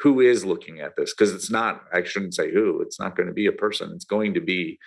Who 0.00 0.20
is 0.20 0.44
looking 0.44 0.80
at 0.80 0.94
this? 0.96 1.12
Because 1.12 1.32
it's 1.34 1.50
not 1.50 1.82
i 1.92 2.02
shouldn't 2.02 2.34
say 2.34 2.52
who 2.52 2.80
it's 2.80 2.98
not 2.98 3.16
going 3.16 3.28
to 3.28 3.34
be 3.34 3.46
a 3.46 3.52
person 3.64 3.92
it's 3.94 4.04
going 4.16 4.32
to 4.34 4.40
be 4.40 4.78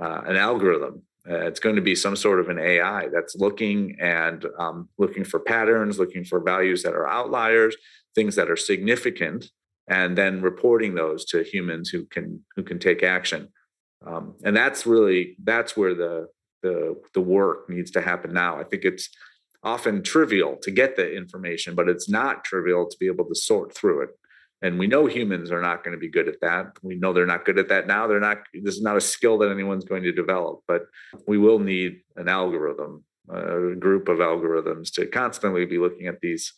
uh, 0.00 0.22
an 0.26 0.36
algorithm. 0.36 1.02
Uh, 1.30 1.46
it's 1.48 1.60
going 1.60 1.76
to 1.76 1.80
be 1.90 1.94
some 1.94 2.16
sort 2.16 2.38
of 2.40 2.48
an 2.50 2.58
ai 2.58 3.08
that's 3.14 3.34
looking 3.36 3.96
and 4.00 4.44
um, 4.58 4.88
looking 4.98 5.24
for 5.24 5.40
patterns 5.40 5.98
looking 5.98 6.24
for 6.24 6.40
values 6.40 6.82
that 6.82 6.94
are 6.94 7.08
outliers 7.08 7.74
things 8.14 8.36
that 8.36 8.50
are 8.50 8.56
significant 8.56 9.46
and 9.88 10.16
then 10.16 10.40
reporting 10.40 10.94
those 10.94 11.24
to 11.26 11.42
humans 11.42 11.90
who 11.90 12.06
can 12.06 12.40
who 12.56 12.62
can 12.62 12.78
take 12.78 13.02
action. 13.02 13.48
Um, 14.06 14.34
and 14.44 14.56
that's 14.56 14.86
really 14.86 15.36
that's 15.42 15.76
where 15.76 15.94
the 15.94 16.28
the 16.62 17.00
the 17.12 17.20
work 17.20 17.68
needs 17.68 17.90
to 17.92 18.00
happen 18.00 18.32
now. 18.32 18.58
I 18.58 18.64
think 18.64 18.84
it's 18.84 19.08
often 19.64 20.02
trivial 20.02 20.56
to 20.62 20.70
get 20.70 20.96
the 20.96 21.16
information, 21.16 21.74
but 21.74 21.88
it's 21.88 22.08
not 22.08 22.44
trivial 22.44 22.86
to 22.86 22.96
be 22.98 23.06
able 23.06 23.24
to 23.24 23.34
sort 23.34 23.74
through 23.74 24.02
it. 24.02 24.10
And 24.62 24.78
we 24.78 24.86
know 24.86 25.06
humans 25.06 25.50
are 25.50 25.60
not 25.60 25.84
going 25.84 25.92
to 25.92 26.00
be 26.00 26.08
good 26.08 26.28
at 26.28 26.40
that. 26.40 26.78
We 26.82 26.96
know 26.96 27.12
they're 27.12 27.26
not 27.26 27.44
good 27.44 27.58
at 27.58 27.68
that 27.68 27.86
now. 27.86 28.06
They're 28.06 28.20
not, 28.20 28.38
this 28.54 28.76
is 28.76 28.82
not 28.82 28.96
a 28.96 29.00
skill 29.00 29.38
that 29.38 29.50
anyone's 29.50 29.84
going 29.84 30.04
to 30.04 30.12
develop, 30.12 30.60
but 30.66 30.82
we 31.26 31.38
will 31.38 31.58
need 31.58 32.00
an 32.16 32.28
algorithm, 32.28 33.04
a 33.28 33.74
group 33.74 34.08
of 34.08 34.18
algorithms 34.18 34.92
to 34.94 35.06
constantly 35.06 35.66
be 35.66 35.78
looking 35.78 36.06
at 36.06 36.20
these 36.20 36.52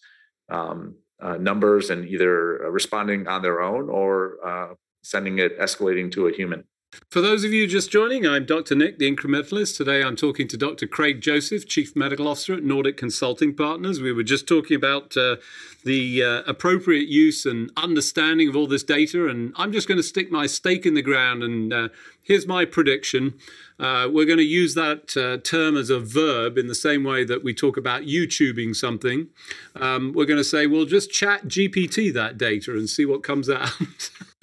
um, 0.48 0.96
uh, 1.20 1.36
numbers 1.36 1.90
and 1.90 2.08
either 2.08 2.70
responding 2.70 3.26
on 3.26 3.42
their 3.42 3.60
own 3.60 3.88
or 3.88 4.36
uh, 4.44 4.74
sending 5.02 5.38
it, 5.38 5.58
escalating 5.58 6.10
to 6.12 6.28
a 6.28 6.32
human. 6.32 6.64
For 7.10 7.20
those 7.20 7.44
of 7.44 7.52
you 7.52 7.66
just 7.66 7.90
joining, 7.90 8.26
I'm 8.26 8.44
Dr. 8.44 8.74
Nick, 8.74 8.98
the 8.98 9.10
incrementalist. 9.10 9.76
Today 9.76 10.02
I'm 10.02 10.16
talking 10.16 10.48
to 10.48 10.56
Dr. 10.56 10.86
Craig 10.86 11.20
Joseph, 11.20 11.66
Chief 11.66 11.96
Medical 11.96 12.28
Officer 12.28 12.54
at 12.54 12.62
Nordic 12.62 12.96
Consulting 12.96 13.54
Partners. 13.54 14.00
We 14.00 14.12
were 14.12 14.22
just 14.22 14.46
talking 14.46 14.76
about 14.76 15.16
uh, 15.16 15.36
the 15.84 16.22
uh, 16.22 16.42
appropriate 16.46 17.08
use 17.08 17.46
and 17.46 17.70
understanding 17.76 18.48
of 18.48 18.56
all 18.56 18.66
this 18.66 18.82
data, 18.82 19.28
and 19.28 19.52
I'm 19.56 19.72
just 19.72 19.88
going 19.88 19.96
to 19.96 20.02
stick 20.02 20.30
my 20.30 20.46
stake 20.46 20.84
in 20.84 20.94
the 20.94 21.02
ground. 21.02 21.42
And 21.42 21.72
uh, 21.72 21.88
here's 22.22 22.46
my 22.46 22.64
prediction. 22.64 23.34
Uh, 23.80 24.08
we're 24.10 24.26
going 24.26 24.38
to 24.38 24.44
use 24.44 24.74
that 24.74 25.16
uh, 25.16 25.38
term 25.42 25.76
as 25.76 25.90
a 25.90 26.00
verb 26.00 26.58
in 26.58 26.66
the 26.66 26.74
same 26.74 27.02
way 27.02 27.24
that 27.24 27.42
we 27.42 27.54
talk 27.54 27.76
about 27.76 28.02
YouTubing 28.02 28.76
something. 28.76 29.28
Um, 29.74 30.12
we're 30.14 30.26
going 30.26 30.36
to 30.36 30.44
say, 30.44 30.66
well, 30.66 30.84
just 30.84 31.10
ChatGPT 31.10 32.12
that 32.14 32.36
data 32.36 32.72
and 32.72 32.88
see 32.90 33.06
what 33.06 33.22
comes 33.22 33.48
out. 33.48 33.70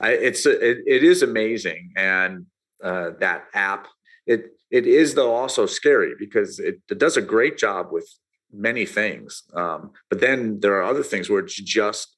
I, 0.00 0.10
it's 0.12 0.46
it, 0.46 0.78
it 0.86 1.04
is 1.04 1.22
amazing, 1.22 1.92
and 1.96 2.46
uh, 2.82 3.10
that 3.20 3.44
app 3.54 3.88
it 4.26 4.52
it 4.70 4.86
is 4.86 5.14
though 5.14 5.34
also 5.34 5.66
scary 5.66 6.14
because 6.18 6.58
it, 6.58 6.80
it 6.90 6.98
does 6.98 7.16
a 7.16 7.22
great 7.22 7.58
job 7.58 7.88
with 7.90 8.08
many 8.52 8.86
things, 8.86 9.42
um, 9.54 9.90
but 10.10 10.20
then 10.20 10.60
there 10.60 10.74
are 10.74 10.82
other 10.82 11.02
things 11.02 11.28
where 11.28 11.40
it's 11.40 11.54
just 11.54 12.16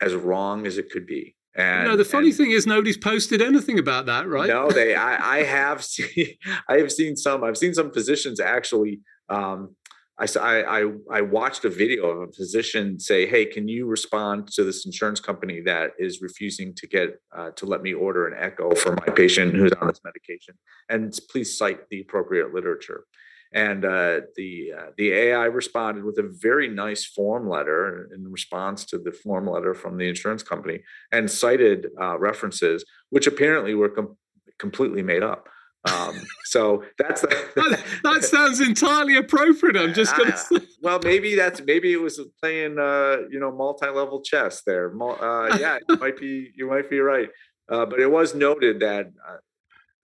as 0.00 0.14
wrong 0.14 0.66
as 0.66 0.78
it 0.78 0.90
could 0.90 1.06
be. 1.06 1.34
And 1.54 1.88
no, 1.88 1.96
the 1.96 2.04
funny 2.04 2.28
and, 2.28 2.36
thing 2.36 2.50
is 2.52 2.66
nobody's 2.66 2.96
posted 2.96 3.42
anything 3.42 3.80
about 3.80 4.06
that, 4.06 4.28
right? 4.28 4.48
No, 4.48 4.70
they. 4.70 4.94
I, 4.94 5.38
I 5.38 5.42
have 5.58 5.84
seen. 5.84 6.34
I 6.68 6.78
have 6.78 6.92
seen 6.92 7.16
some. 7.16 7.42
I've 7.42 7.58
seen 7.58 7.74
some 7.74 7.92
physicians 7.92 8.38
actually 8.38 9.00
um, 9.28 9.74
I, 10.18 10.26
I, 10.36 10.92
I 11.12 11.20
watched 11.20 11.64
a 11.64 11.70
video 11.70 12.06
of 12.06 12.28
a 12.28 12.32
physician 12.32 12.98
say, 12.98 13.26
"Hey, 13.26 13.46
can 13.46 13.68
you 13.68 13.86
respond 13.86 14.48
to 14.52 14.64
this 14.64 14.84
insurance 14.84 15.20
company 15.20 15.60
that 15.62 15.92
is 15.98 16.20
refusing 16.20 16.74
to 16.74 16.86
get 16.88 17.20
uh, 17.36 17.50
to 17.52 17.66
let 17.66 17.82
me 17.82 17.94
order 17.94 18.26
an 18.26 18.34
echo 18.36 18.74
for 18.74 18.96
my 18.96 19.12
patient 19.14 19.54
who's 19.54 19.72
on 19.80 19.86
this 19.86 20.00
medication, 20.04 20.54
and 20.88 21.16
please 21.30 21.56
cite 21.56 21.88
the 21.90 22.00
appropriate 22.00 22.52
literature." 22.52 23.04
And 23.52 23.84
uh, 23.84 24.20
the 24.36 24.72
uh, 24.76 24.86
the 24.96 25.12
AI 25.12 25.44
responded 25.44 26.04
with 26.04 26.18
a 26.18 26.28
very 26.42 26.68
nice 26.68 27.04
form 27.04 27.48
letter 27.48 28.10
in 28.12 28.30
response 28.30 28.84
to 28.86 28.98
the 28.98 29.12
form 29.12 29.46
letter 29.46 29.72
from 29.72 29.98
the 29.98 30.08
insurance 30.08 30.42
company, 30.42 30.80
and 31.12 31.30
cited 31.30 31.86
uh, 32.00 32.18
references 32.18 32.84
which 33.10 33.26
apparently 33.26 33.74
were 33.74 33.88
com- 33.88 34.16
completely 34.58 35.02
made 35.02 35.22
up. 35.22 35.48
Um, 35.84 36.20
so 36.44 36.84
that's 36.98 37.22
that, 37.22 37.84
that, 38.02 38.24
sounds 38.24 38.60
entirely 38.60 39.16
appropriate. 39.16 39.76
I'm 39.76 39.94
just 39.94 40.16
going 40.16 40.32
to. 40.32 40.66
Well, 40.82 41.00
maybe 41.02 41.34
that's 41.34 41.62
maybe 41.62 41.92
it 41.92 42.00
was 42.00 42.20
playing 42.42 42.78
uh, 42.78 43.18
you 43.30 43.38
know 43.38 43.52
multi-level 43.52 44.22
chess 44.22 44.62
there. 44.66 44.92
Uh, 45.00 45.56
yeah, 45.60 45.78
you 45.88 45.96
might 45.96 46.16
be 46.16 46.50
you 46.56 46.68
might 46.68 46.90
be 46.90 46.98
right. 46.98 47.28
Uh, 47.70 47.86
but 47.86 48.00
it 48.00 48.10
was 48.10 48.34
noted 48.34 48.80
that 48.80 49.06
uh, 49.06 49.36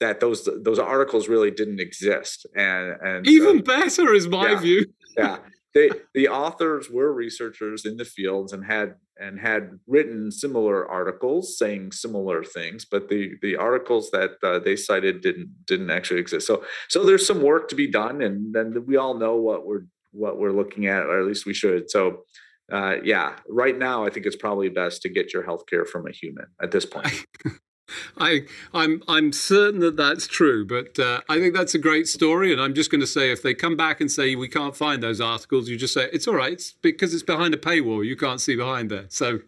that 0.00 0.21
those 0.21 0.49
those 0.62 0.78
articles 0.78 1.28
really 1.28 1.50
didn't 1.50 1.81
exist, 1.81 2.47
and 2.57 2.97
and 3.02 3.26
even 3.26 3.62
better 3.62 4.12
is 4.12 4.28
my 4.28 4.52
yeah, 4.52 4.61
view. 4.61 4.87
yeah, 5.16 5.38
they 5.75 5.90
the 6.14 6.28
authors 6.28 6.90
were 6.90 7.12
researchers 7.12 7.85
in 7.85 7.97
the 7.97 8.04
fields 8.04 8.52
and 8.52 8.64
had 8.64 8.95
and 9.18 9.38
had 9.38 9.78
written 9.87 10.30
similar 10.30 10.88
articles 10.90 11.56
saying 11.59 11.92
similar 11.92 12.42
things 12.42 12.85
but 12.85 13.09
the 13.09 13.35
the 13.42 13.56
articles 13.56 14.11
that 14.11 14.33
uh, 14.42 14.59
they 14.59 14.76
cited 14.76 15.21
didn't 15.21 15.50
didn't 15.66 15.90
actually 15.90 16.21
exist. 16.21 16.47
So 16.47 16.64
so 16.88 17.04
there's 17.04 17.26
some 17.26 17.42
work 17.42 17.68
to 17.68 17.75
be 17.75 17.90
done 17.90 18.23
and 18.23 18.54
then 18.54 18.85
we 18.87 18.97
all 18.97 19.14
know 19.14 19.37
what 19.37 19.66
we're 19.66 19.85
what 20.12 20.38
we're 20.38 20.52
looking 20.52 20.87
at 20.87 21.04
or 21.06 21.21
at 21.21 21.26
least 21.26 21.47
we 21.47 21.54
should. 21.54 21.90
So 21.90 22.25
uh, 22.73 22.97
yeah 23.04 23.37
right 23.49 23.76
now 23.76 24.06
i 24.06 24.11
think 24.11 24.25
it's 24.25 24.37
probably 24.37 24.71
best 24.71 25.02
to 25.02 25.11
get 25.11 25.35
your 25.35 25.42
health 25.42 25.66
care 25.66 25.85
from 25.85 26.06
a 26.06 26.11
human 26.11 26.47
at 26.62 26.71
this 26.71 26.87
point 26.87 27.26
I, 28.17 28.43
I'm, 28.73 29.03
I'm 29.09 29.33
certain 29.33 29.81
that 29.81 29.97
that's 29.97 30.26
true, 30.26 30.67
but 30.67 30.99
uh, 30.99 31.21
I 31.29 31.38
think 31.38 31.55
that's 31.55 31.75
a 31.75 31.79
great 31.79 32.09
story. 32.09 32.53
And 32.53 32.61
I'm 32.61 32.75
just 32.75 32.91
going 32.91 33.00
to 33.00 33.07
say, 33.07 33.31
if 33.31 33.43
they 33.43 33.55
come 33.55 33.76
back 33.76 34.00
and 34.00 34.11
say 34.11 34.35
we 34.37 34.49
can't 34.49 34.76
find 34.76 35.03
those 35.03 35.21
articles, 35.21 35.69
you 35.69 35.76
just 35.76 35.95
say 35.95 36.09
it's 36.12 36.26
all 36.26 36.35
right, 36.35 36.53
it's 36.53 36.73
because 36.83 37.12
it's 37.12 37.23
behind 37.23 37.55
a 37.55 37.59
paywall. 37.59 38.05
You 38.05 38.17
can't 38.17 38.41
see 38.41 38.57
behind 38.57 38.91
there. 38.91 39.07
So 39.09 39.41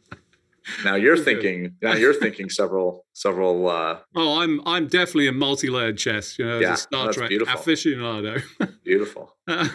now 0.84 0.94
you're 0.94 1.16
thinking. 1.24 1.76
Now 1.82 1.94
you're 1.94 2.14
thinking 2.14 2.50
several, 2.50 3.04
several. 3.12 3.68
Uh, 3.68 3.98
oh, 4.14 4.40
I'm, 4.40 4.60
I'm 4.66 4.86
definitely 4.86 5.28
a 5.28 5.32
multi-layered 5.32 5.98
chess. 5.98 6.38
You 6.38 6.46
know, 6.46 6.58
yeah, 6.58 6.72
as 6.72 6.80
a 6.80 6.82
Star 6.82 7.12
Trek 7.12 7.28
beautiful. 7.28 7.54
aficionado. 7.54 8.42
beautiful. 8.84 9.34
Uh, 9.46 9.68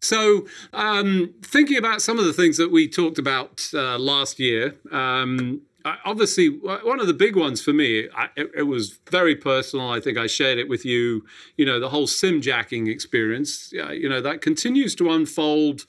so, 0.00 0.46
um, 0.72 1.34
thinking 1.42 1.76
about 1.76 2.02
some 2.02 2.18
of 2.18 2.24
the 2.24 2.32
things 2.32 2.56
that 2.56 2.70
we 2.70 2.88
talked 2.88 3.18
about 3.18 3.66
uh, 3.74 3.98
last 3.98 4.38
year. 4.38 4.76
Um, 4.92 5.62
obviously 6.04 6.48
one 6.48 7.00
of 7.00 7.06
the 7.06 7.14
big 7.14 7.36
ones 7.36 7.62
for 7.62 7.72
me 7.72 8.08
I, 8.14 8.28
it, 8.36 8.50
it, 8.56 8.62
was 8.62 8.98
very 9.10 9.36
personal. 9.36 9.90
I 9.90 10.00
think 10.00 10.18
i 10.18 10.26
shared 10.26 10.58
it 10.58 10.68
with 10.68 10.84
you 10.84 11.24
you 11.56 11.64
know 11.64 11.78
the 11.80 11.88
whole 11.88 12.06
sim 12.06 12.40
jacking 12.40 12.86
experience. 12.86 13.72
You 13.72 14.08
know 14.08 14.20
that 14.20 14.40
continues 14.40 14.94
to 14.96 15.10
unfold 15.10 15.86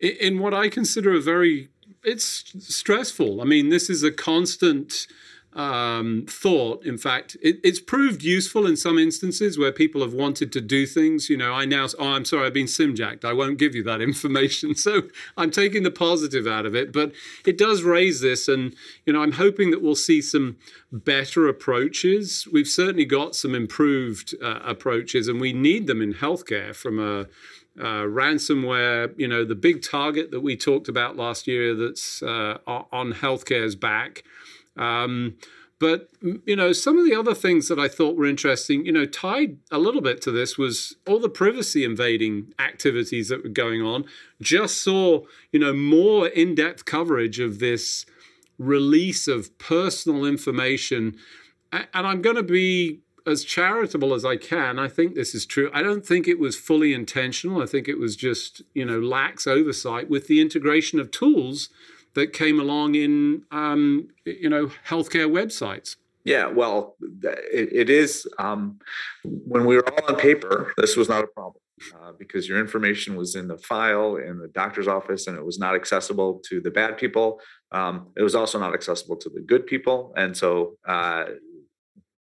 in, 0.00 0.16
in, 0.20 0.38
what 0.38 0.54
i 0.54 0.68
consider 0.68 1.14
a 1.14 1.20
very 1.20 1.68
it's 2.04 2.52
stressful. 2.58 3.40
I 3.40 3.44
mean 3.44 3.68
this 3.68 3.90
is 3.90 4.02
a 4.02 4.12
constant 4.12 5.06
um, 5.54 6.26
thought. 6.28 6.84
In 6.84 6.98
fact, 6.98 7.36
it, 7.42 7.58
it's 7.64 7.80
proved 7.80 8.22
useful 8.22 8.66
in 8.66 8.76
some 8.76 8.98
instances 8.98 9.58
where 9.58 9.72
people 9.72 10.02
have 10.02 10.12
wanted 10.12 10.52
to 10.52 10.60
do 10.60 10.86
things. 10.86 11.28
You 11.28 11.36
know, 11.36 11.52
I 11.52 11.64
now, 11.64 11.86
oh, 11.98 12.12
I'm 12.12 12.24
sorry, 12.24 12.46
I've 12.46 12.54
been 12.54 12.66
simjacked. 12.66 13.24
I 13.24 13.32
won't 13.32 13.58
give 13.58 13.74
you 13.74 13.82
that 13.84 14.00
information. 14.08 14.74
So 14.74 15.02
I'm 15.36 15.50
taking 15.50 15.82
the 15.82 15.90
positive 15.90 16.46
out 16.46 16.66
of 16.66 16.74
it. 16.74 16.92
But 16.92 17.12
it 17.46 17.58
does 17.58 17.82
raise 17.82 18.20
this. 18.20 18.48
And, 18.48 18.74
you 19.06 19.12
know, 19.12 19.22
I'm 19.22 19.32
hoping 19.32 19.70
that 19.70 19.82
we'll 19.82 19.94
see 19.94 20.22
some 20.22 20.56
better 20.92 21.48
approaches. 21.48 22.46
We've 22.52 22.68
certainly 22.68 23.04
got 23.04 23.34
some 23.34 23.54
improved 23.54 24.34
uh, 24.42 24.60
approaches, 24.64 25.28
and 25.28 25.40
we 25.40 25.52
need 25.52 25.86
them 25.86 26.00
in 26.00 26.14
healthcare 26.14 26.74
from 26.74 26.98
a 26.98 27.26
uh, 27.78 28.02
ransomware, 28.02 29.14
you 29.16 29.28
know, 29.28 29.44
the 29.44 29.54
big 29.54 29.82
target 29.82 30.30
that 30.32 30.40
we 30.40 30.56
talked 30.56 30.88
about 30.88 31.16
last 31.16 31.46
year 31.46 31.74
that's 31.74 32.22
uh, 32.22 32.58
on 32.66 33.12
healthcare's 33.12 33.76
back. 33.76 34.24
Um, 34.78 35.36
but 35.80 36.08
you 36.46 36.56
know, 36.56 36.72
some 36.72 36.98
of 36.98 37.04
the 37.04 37.14
other 37.14 37.34
things 37.34 37.68
that 37.68 37.78
I 37.78 37.88
thought 37.88 38.16
were 38.16 38.26
interesting, 38.26 38.84
you 38.84 38.92
know, 38.92 39.06
tied 39.06 39.58
a 39.70 39.78
little 39.78 40.00
bit 40.00 40.20
to 40.22 40.32
this 40.32 40.58
was 40.58 40.96
all 41.06 41.20
the 41.20 41.28
privacy 41.28 41.84
invading 41.84 42.52
activities 42.58 43.28
that 43.28 43.44
were 43.44 43.48
going 43.48 43.82
on. 43.82 44.04
Just 44.40 44.82
saw, 44.82 45.22
you 45.52 45.60
know, 45.60 45.72
more 45.72 46.26
in-depth 46.26 46.84
coverage 46.84 47.38
of 47.38 47.60
this 47.60 48.06
release 48.58 49.28
of 49.28 49.56
personal 49.58 50.24
information, 50.24 51.16
and 51.70 51.86
I'm 51.94 52.22
going 52.22 52.36
to 52.36 52.42
be 52.42 53.00
as 53.24 53.44
charitable 53.44 54.14
as 54.14 54.24
I 54.24 54.36
can. 54.36 54.78
I 54.78 54.88
think 54.88 55.14
this 55.14 55.34
is 55.34 55.46
true. 55.46 55.70
I 55.72 55.82
don't 55.82 56.04
think 56.04 56.26
it 56.26 56.40
was 56.40 56.56
fully 56.56 56.92
intentional. 56.94 57.62
I 57.62 57.66
think 57.66 57.86
it 57.86 57.98
was 57.98 58.16
just, 58.16 58.62
you 58.74 58.84
know, 58.84 58.98
lax 58.98 59.46
oversight 59.46 60.08
with 60.10 60.26
the 60.26 60.40
integration 60.40 60.98
of 60.98 61.10
tools 61.10 61.68
that 62.18 62.32
came 62.32 62.60
along 62.60 62.94
in 62.94 63.42
um, 63.50 64.08
you 64.24 64.50
know 64.50 64.70
healthcare 64.86 65.30
websites. 65.30 65.96
Yeah, 66.24 66.46
well, 66.46 66.96
it, 67.00 67.68
it 67.72 67.90
is. 67.90 68.26
Um, 68.38 68.78
when 69.24 69.64
we 69.64 69.76
were 69.76 69.88
all 69.88 70.14
on 70.14 70.20
paper, 70.20 70.74
this 70.76 70.96
was 70.96 71.08
not 71.08 71.24
a 71.24 71.26
problem 71.28 71.62
uh, 71.94 72.12
because 72.18 72.48
your 72.48 72.58
information 72.58 73.16
was 73.16 73.34
in 73.34 73.48
the 73.48 73.56
file 73.56 74.16
in 74.16 74.38
the 74.38 74.48
doctor's 74.48 74.88
office, 74.88 75.26
and 75.26 75.38
it 75.38 75.44
was 75.44 75.58
not 75.58 75.74
accessible 75.74 76.42
to 76.48 76.60
the 76.60 76.70
bad 76.70 76.98
people. 76.98 77.40
Um, 77.72 78.08
it 78.16 78.22
was 78.22 78.34
also 78.34 78.58
not 78.58 78.74
accessible 78.74 79.16
to 79.16 79.30
the 79.30 79.40
good 79.40 79.66
people, 79.66 80.12
and 80.16 80.36
so 80.36 80.76
uh, 80.86 81.24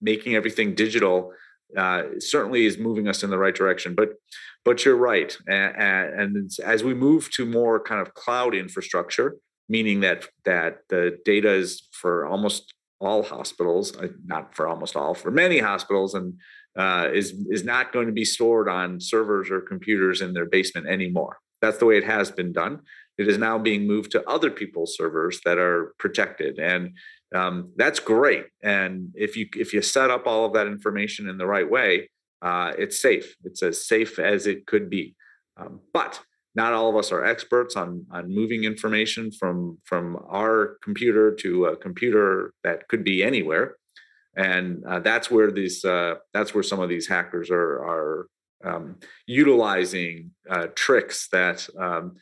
making 0.02 0.36
everything 0.36 0.76
digital 0.76 1.34
uh, 1.76 2.04
certainly 2.20 2.66
is 2.66 2.78
moving 2.78 3.08
us 3.08 3.24
in 3.24 3.30
the 3.30 3.38
right 3.38 3.56
direction. 3.56 3.96
But 3.96 4.10
but 4.64 4.86
you're 4.86 4.96
right, 4.96 5.36
and, 5.48 6.36
and 6.36 6.52
as 6.64 6.84
we 6.84 6.94
move 6.94 7.32
to 7.32 7.46
more 7.46 7.80
kind 7.80 8.02
of 8.02 8.14
cloud 8.14 8.54
infrastructure, 8.54 9.38
meaning 9.70 10.02
that 10.02 10.28
that 10.46 10.80
the 10.90 11.18
data 11.26 11.52
is 11.52 11.88
for 11.92 12.26
almost 12.26 12.74
all 13.00 13.24
hospitals, 13.24 13.96
uh, 13.98 14.08
not 14.26 14.56
for 14.56 14.68
almost 14.68 14.96
all, 14.96 15.14
for 15.14 15.32
many 15.32 15.60
hospitals, 15.60 16.14
and 16.14 16.34
uh, 16.78 17.10
is 17.14 17.34
is 17.50 17.64
not 17.64 17.92
going 17.92 18.08
to 18.08 18.14
be 18.14 18.26
stored 18.26 18.70
on 18.70 19.00
servers 19.00 19.50
or 19.50 19.62
computers 19.62 20.22
in 20.22 20.34
their 20.34 20.46
basement 20.46 20.88
anymore. 20.88 21.38
That's 21.62 21.78
the 21.78 21.86
way 21.86 21.98
it 21.98 22.04
has 22.04 22.32
been 22.32 22.54
done. 22.54 22.82
It 23.18 23.28
is 23.28 23.38
now 23.38 23.58
being 23.58 23.88
moved 23.88 24.12
to 24.12 24.30
other 24.30 24.52
people's 24.52 24.96
servers 24.96 25.40
that 25.44 25.58
are 25.58 25.96
protected, 25.98 26.60
and 26.60 26.92
um, 27.36 27.72
that's 27.76 28.00
great. 28.00 28.46
And 28.64 29.12
if 29.16 29.36
you 29.36 29.48
if 29.56 29.74
you 29.74 29.82
set 29.82 30.12
up 30.12 30.28
all 30.28 30.46
of 30.46 30.54
that 30.54 30.68
information 30.68 31.28
in 31.28 31.38
the 31.38 31.48
right 31.48 31.70
way, 31.70 32.10
uh, 32.42 32.74
it's 32.78 33.02
safe. 33.02 33.36
It's 33.44 33.64
as 33.64 33.88
safe 33.88 34.20
as 34.20 34.48
it 34.48 34.66
could 34.68 34.90
be. 34.90 35.16
Um, 35.58 35.82
but 35.94 36.22
not 36.58 36.74
all 36.74 36.90
of 36.90 36.96
us 36.96 37.12
are 37.12 37.24
experts 37.24 37.76
on 37.76 37.90
on 38.12 38.34
moving 38.40 38.64
information 38.64 39.32
from 39.40 39.78
from 39.86 40.06
our 40.42 40.78
computer 40.84 41.26
to 41.44 41.50
a 41.68 41.78
computer 41.78 42.52
that 42.66 42.88
could 42.90 43.04
be 43.04 43.24
anywhere. 43.24 43.78
And 44.36 44.84
uh, 44.84 45.00
that's 45.00 45.30
where 45.32 45.52
these 45.52 45.86
uh, 45.86 46.16
that's 46.34 46.54
where 46.54 46.64
some 46.72 46.82
of 46.82 46.90
these 46.90 47.08
hackers 47.08 47.50
are 47.52 47.74
are 47.94 48.28
um, 48.70 48.86
utilizing 49.28 50.32
uh, 50.50 50.68
tricks 50.86 51.30
that 51.32 51.60
um, 51.80 52.16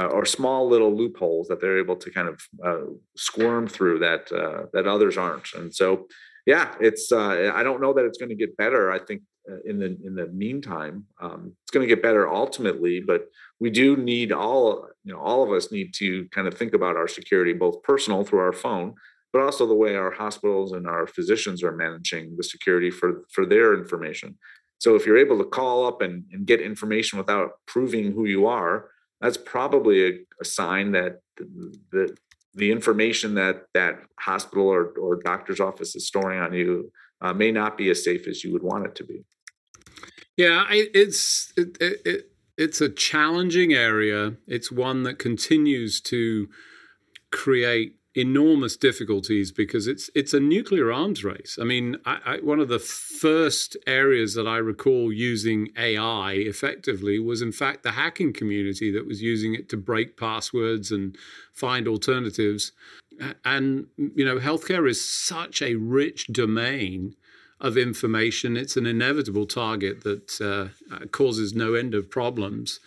uh, 0.00 0.08
or 0.16 0.24
small 0.26 0.68
little 0.68 0.94
loopholes 1.00 1.46
that 1.48 1.60
they're 1.60 1.78
able 1.78 1.96
to 2.04 2.10
kind 2.10 2.28
of 2.28 2.36
uh, 2.68 2.86
squirm 3.16 3.68
through 3.68 4.00
that 4.00 4.22
uh, 4.32 4.66
that 4.74 4.86
others 4.88 5.16
aren't. 5.16 5.48
And 5.54 5.72
so 5.74 6.08
yeah 6.54 6.68
it's 6.78 7.10
i 7.10 7.64
don't 7.64 7.80
know 7.80 7.92
that 7.92 8.04
it's 8.04 8.18
going 8.18 8.34
to 8.36 8.42
get 8.44 8.56
better. 8.56 8.82
I 8.96 9.00
think 9.06 9.22
in 9.64 9.78
the 9.78 9.96
in 10.04 10.14
the 10.14 10.28
meantime. 10.28 11.04
Um, 11.20 11.52
it's 11.62 11.70
going 11.70 11.86
to 11.86 11.94
get 11.94 12.02
better 12.02 12.28
ultimately, 12.32 13.00
but 13.00 13.26
we 13.60 13.70
do 13.70 13.96
need 13.96 14.32
all 14.32 14.88
you 15.04 15.12
know 15.12 15.20
all 15.20 15.42
of 15.42 15.50
us 15.50 15.72
need 15.72 15.94
to 15.94 16.26
kind 16.28 16.46
of 16.46 16.54
think 16.54 16.74
about 16.74 16.96
our 16.96 17.08
security, 17.08 17.52
both 17.52 17.82
personal 17.82 18.24
through 18.24 18.40
our 18.40 18.52
phone, 18.52 18.94
but 19.32 19.42
also 19.42 19.66
the 19.66 19.74
way 19.74 19.96
our 19.96 20.10
hospitals 20.10 20.72
and 20.72 20.86
our 20.86 21.06
physicians 21.06 21.62
are 21.62 21.76
managing 21.76 22.36
the 22.36 22.44
security 22.44 22.90
for 22.90 23.24
for 23.32 23.46
their 23.46 23.74
information. 23.74 24.38
So 24.78 24.94
if 24.94 25.06
you're 25.06 25.18
able 25.18 25.38
to 25.38 25.44
call 25.44 25.86
up 25.86 26.02
and, 26.02 26.24
and 26.32 26.46
get 26.46 26.60
information 26.60 27.18
without 27.18 27.52
proving 27.66 28.12
who 28.12 28.26
you 28.26 28.46
are, 28.46 28.90
that's 29.22 29.38
probably 29.38 30.06
a, 30.06 30.12
a 30.40 30.44
sign 30.44 30.92
that 30.92 31.20
the, 31.36 31.78
the 31.92 32.16
the 32.54 32.72
information 32.72 33.34
that 33.34 33.64
that 33.74 34.00
hospital 34.18 34.66
or, 34.66 34.88
or 34.98 35.22
doctor's 35.22 35.60
office 35.60 35.94
is 35.94 36.06
storing 36.06 36.40
on 36.40 36.52
you 36.54 36.90
uh, 37.20 37.32
may 37.32 37.52
not 37.52 37.76
be 37.76 37.90
as 37.90 38.02
safe 38.02 38.26
as 38.26 38.42
you 38.42 38.52
would 38.52 38.62
want 38.62 38.86
it 38.86 38.94
to 38.94 39.04
be. 39.04 39.24
Yeah, 40.36 40.64
I, 40.68 40.88
it's 40.92 41.52
it, 41.56 41.76
it, 41.80 42.30
it's 42.58 42.80
a 42.80 42.88
challenging 42.88 43.72
area. 43.72 44.34
It's 44.46 44.70
one 44.70 45.02
that 45.04 45.18
continues 45.18 46.00
to 46.02 46.48
create 47.30 47.96
enormous 48.14 48.76
difficulties 48.76 49.52
because 49.52 49.86
it's 49.86 50.10
it's 50.14 50.34
a 50.34 50.40
nuclear 50.40 50.92
arms 50.92 51.24
race. 51.24 51.58
I 51.60 51.64
mean, 51.64 51.96
I, 52.06 52.18
I, 52.24 52.36
one 52.38 52.60
of 52.60 52.68
the 52.68 52.78
first 52.78 53.76
areas 53.86 54.34
that 54.34 54.46
I 54.46 54.58
recall 54.58 55.12
using 55.12 55.68
AI 55.78 56.32
effectively 56.32 57.18
was, 57.18 57.42
in 57.42 57.52
fact, 57.52 57.82
the 57.82 57.92
hacking 57.92 58.32
community 58.32 58.90
that 58.92 59.06
was 59.06 59.22
using 59.22 59.54
it 59.54 59.68
to 59.70 59.76
break 59.76 60.18
passwords 60.18 60.90
and 60.90 61.16
find 61.54 61.88
alternatives. 61.88 62.72
And 63.44 63.86
you 63.96 64.24
know, 64.24 64.38
healthcare 64.38 64.88
is 64.88 65.02
such 65.08 65.62
a 65.62 65.76
rich 65.76 66.26
domain 66.28 67.14
of 67.60 67.76
information. 67.76 68.56
It's 68.56 68.76
an 68.76 68.86
inevitable 68.86 69.46
target 69.46 70.04
that 70.04 70.40
uh, 70.40 70.94
uh, 70.94 71.06
causes 71.06 71.54
no 71.54 71.74
end 71.74 71.94
of 71.94 72.10
problems. 72.10 72.80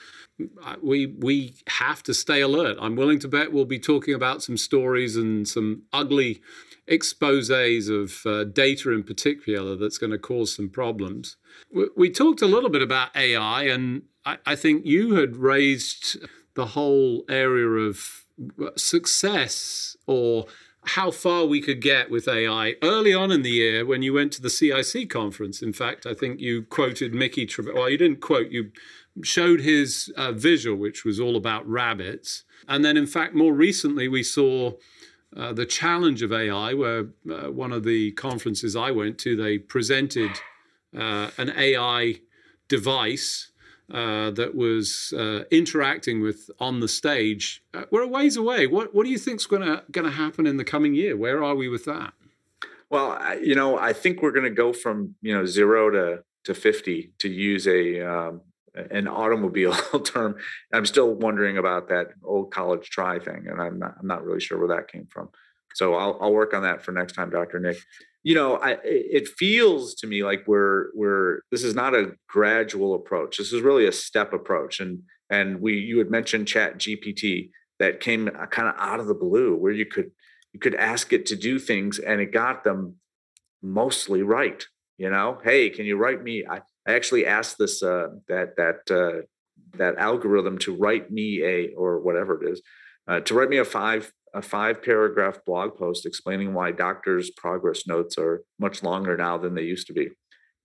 Uh, 0.64 0.76
we 0.82 1.08
we 1.08 1.56
have 1.68 2.02
to 2.04 2.14
stay 2.14 2.42
alert. 2.42 2.78
I'm 2.80 2.96
willing 2.96 3.20
to 3.20 3.28
bet 3.28 3.52
we'll 3.52 3.66
be 3.66 3.80
talking 3.80 4.14
about 4.14 4.42
some 4.42 4.58
stories 4.58 5.16
and 5.16 5.48
some 5.48 5.84
ugly 5.92 6.42
exposes 6.88 7.90
of 7.90 8.26
uh, 8.26 8.44
data 8.46 8.92
in 8.92 9.04
particular 9.04 9.76
that's 9.76 9.98
going 9.98 10.12
to 10.12 10.18
cause 10.18 10.56
some 10.56 10.70
problems. 10.70 11.38
We, 11.74 11.88
we, 11.96 12.10
talked 12.10 12.42
a 12.42 12.48
little 12.48 12.70
bit 12.70 12.82
about 12.82 13.16
AI, 13.16 13.64
and 13.64 14.04
I, 14.26 14.38
I 14.46 14.56
think 14.56 14.86
you 14.86 15.16
had 15.16 15.36
raised 15.36 16.18
the 16.56 16.68
whole 16.68 17.26
area 17.30 17.68
of 17.68 18.26
success 18.76 19.96
or 20.08 20.46
how 20.96 21.12
far 21.12 21.46
we 21.46 21.62
could 21.62 21.82
get 21.82 22.10
with 22.10 22.28
AI 22.28 22.76
early 22.82 23.14
on 23.14 23.32
in 23.32 23.44
the 23.44 23.52
year 23.52 23.86
when 23.86 24.02
you 24.02 24.14
went 24.14 24.32
to 24.34 24.42
the 24.42 24.50
CIC 24.50 25.10
conference. 25.10 25.62
In 25.62 25.72
fact, 25.72 26.06
I 26.06 26.14
think 26.14 26.40
you 26.40 26.64
quoted 26.64 27.14
Mickey. 27.14 27.46
Tre- 27.46 27.72
well, 27.74 27.90
you 27.90 27.98
didn't 27.98 28.22
quote. 28.22 28.50
You 28.50 28.72
showed 29.22 29.62
his 29.62 30.12
uh, 30.18 30.32
visual, 30.32 30.78
which 30.78 31.06
was 31.06 31.20
all 31.20 31.36
about 31.36 31.68
rabbits. 31.70 32.44
And 32.68 32.84
then, 32.84 32.98
in 32.98 33.06
fact, 33.06 33.36
more 33.36 33.54
recently, 33.54 34.08
we 34.08 34.24
saw 34.24 34.74
uh, 35.36 35.54
the 35.54 35.66
challenge 35.66 36.24
of 36.24 36.34
AI, 36.34 36.74
where 36.74 37.10
uh, 37.30 37.52
one 37.52 37.72
of 37.72 37.84
the 37.84 38.12
conferences 38.14 38.76
I 38.76 38.90
went 38.90 39.20
to, 39.20 39.36
they 39.36 39.60
presented 39.60 40.32
uh, 40.98 41.30
an 41.38 41.54
AI 41.56 42.22
device 42.68 43.52
uh, 43.92 44.32
that 44.32 44.56
was 44.56 45.14
uh, 45.18 45.44
interacting 45.52 46.22
with 46.22 46.50
on 46.60 46.80
the 46.80 46.88
stage. 46.88 47.64
Uh, 47.74 47.84
we're 47.92 48.04
a 48.04 48.08
ways 48.08 48.38
away. 48.38 48.68
What 48.68 48.94
what 48.94 49.06
do 49.06 49.10
you 49.10 49.18
think's 49.18 49.46
going 49.46 49.64
to 49.64 49.84
going 49.92 50.06
to 50.06 50.12
happen 50.12 50.46
in 50.46 50.58
the 50.58 50.64
coming 50.64 50.94
year? 50.94 51.16
Where 51.18 51.44
are 51.44 51.56
we 51.56 51.68
with 51.68 51.86
that? 51.86 52.14
Well, 52.90 53.12
I, 53.12 53.36
you 53.36 53.56
know, 53.56 53.78
I 53.78 53.94
think 53.94 54.22
we're 54.22 54.32
going 54.32 54.46
to 54.46 54.50
go 54.50 54.74
from 54.74 55.16
you 55.22 55.34
know 55.34 55.46
zero 55.46 55.90
to 55.90 56.24
to 56.46 56.54
fifty 56.54 57.14
to 57.20 57.30
use 57.30 57.68
a 57.68 58.02
um, 58.02 58.42
an 58.76 59.08
automobile 59.08 59.74
term. 60.06 60.36
I'm 60.74 60.86
still 60.86 61.14
wondering 61.14 61.58
about 61.58 61.90
that 61.90 62.08
old 62.24 62.52
college 62.52 62.90
try 62.90 63.20
thing, 63.20 63.48
and 63.50 63.62
I'm 63.62 63.80
not, 63.80 63.96
I'm 64.00 64.08
not 64.08 64.24
really 64.24 64.40
sure 64.40 64.58
where 64.58 64.76
that 64.76 64.92
came 64.92 65.08
from. 65.12 65.30
So 65.76 65.96
I'll 65.96 66.18
I'll 66.22 66.34
work 66.34 66.54
on 66.54 66.64
that 66.64 66.84
for 66.84 66.92
next 66.92 67.14
time, 67.14 67.30
Dr. 67.30 67.60
Nick 67.60 67.78
you 68.24 68.36
know 68.36 68.56
I, 68.58 68.78
it 68.84 69.28
feels 69.28 69.96
to 69.96 70.08
me 70.08 70.24
like 70.24 70.44
we're 70.48 70.88
we're 70.94 71.42
this 71.52 71.64
is 71.64 71.76
not 71.76 71.96
a 71.96 72.14
gradual 72.28 72.96
approach. 72.96 73.38
This 73.38 73.54
is 73.54 73.62
really 73.62 73.88
a 73.88 73.92
step 73.92 74.34
approach. 74.34 74.80
And 74.80 75.04
and 75.30 75.62
we 75.62 75.76
you 75.76 75.98
had 76.00 76.10
mentioned 76.10 76.48
ChatGPT 76.48 77.52
that 77.80 78.00
came 78.00 78.28
uh, 78.28 78.46
kind 78.48 78.68
of 78.68 78.76
out 78.78 79.00
of 79.00 79.08
the 79.08 79.14
blue 79.14 79.56
where 79.56 79.72
you 79.72 79.86
could 79.86 80.12
you 80.54 80.60
could 80.60 80.76
ask 80.76 81.14
it 81.14 81.26
to 81.28 81.36
do 81.36 81.60
things 81.60 82.00
and 82.00 82.20
it 82.20 82.32
got 82.32 82.64
them 82.64 82.96
mostly 83.62 84.24
right 84.24 84.66
you 85.00 85.10
know? 85.10 85.40
Hey 85.44 85.70
can 85.70 85.86
you 85.86 85.98
write 85.98 86.22
me? 86.22 86.46
I, 86.48 86.58
I 86.88 86.94
actually 86.94 87.26
asked 87.26 87.58
this 87.58 87.82
uh, 87.82 88.10
that 88.28 88.58
that 88.58 88.92
uh, 88.92 89.22
that 89.78 89.98
algorithm 89.98 90.58
to 90.60 90.76
write 90.76 91.10
me 91.10 91.42
a 91.44 91.74
or 91.74 92.00
whatever 92.00 92.44
it 92.44 92.52
is 92.52 92.62
uh, 93.08 93.22
to 93.22 93.34
write 93.34 93.50
me 93.50 93.58
a 93.58 93.66
five 93.66 94.12
a 94.34 94.42
five 94.42 94.84
paragraph 94.84 95.40
blog 95.46 95.76
post 95.78 96.06
explaining 96.06 96.54
why 96.54 96.72
doctors' 96.72 97.32
progress 97.32 97.88
notes 97.88 98.18
are 98.18 98.44
much 98.60 98.84
longer 98.84 99.18
now 99.18 99.38
than 99.38 99.56
they 99.56 99.64
used 99.64 99.88
to 99.88 99.94
be. 99.94 100.10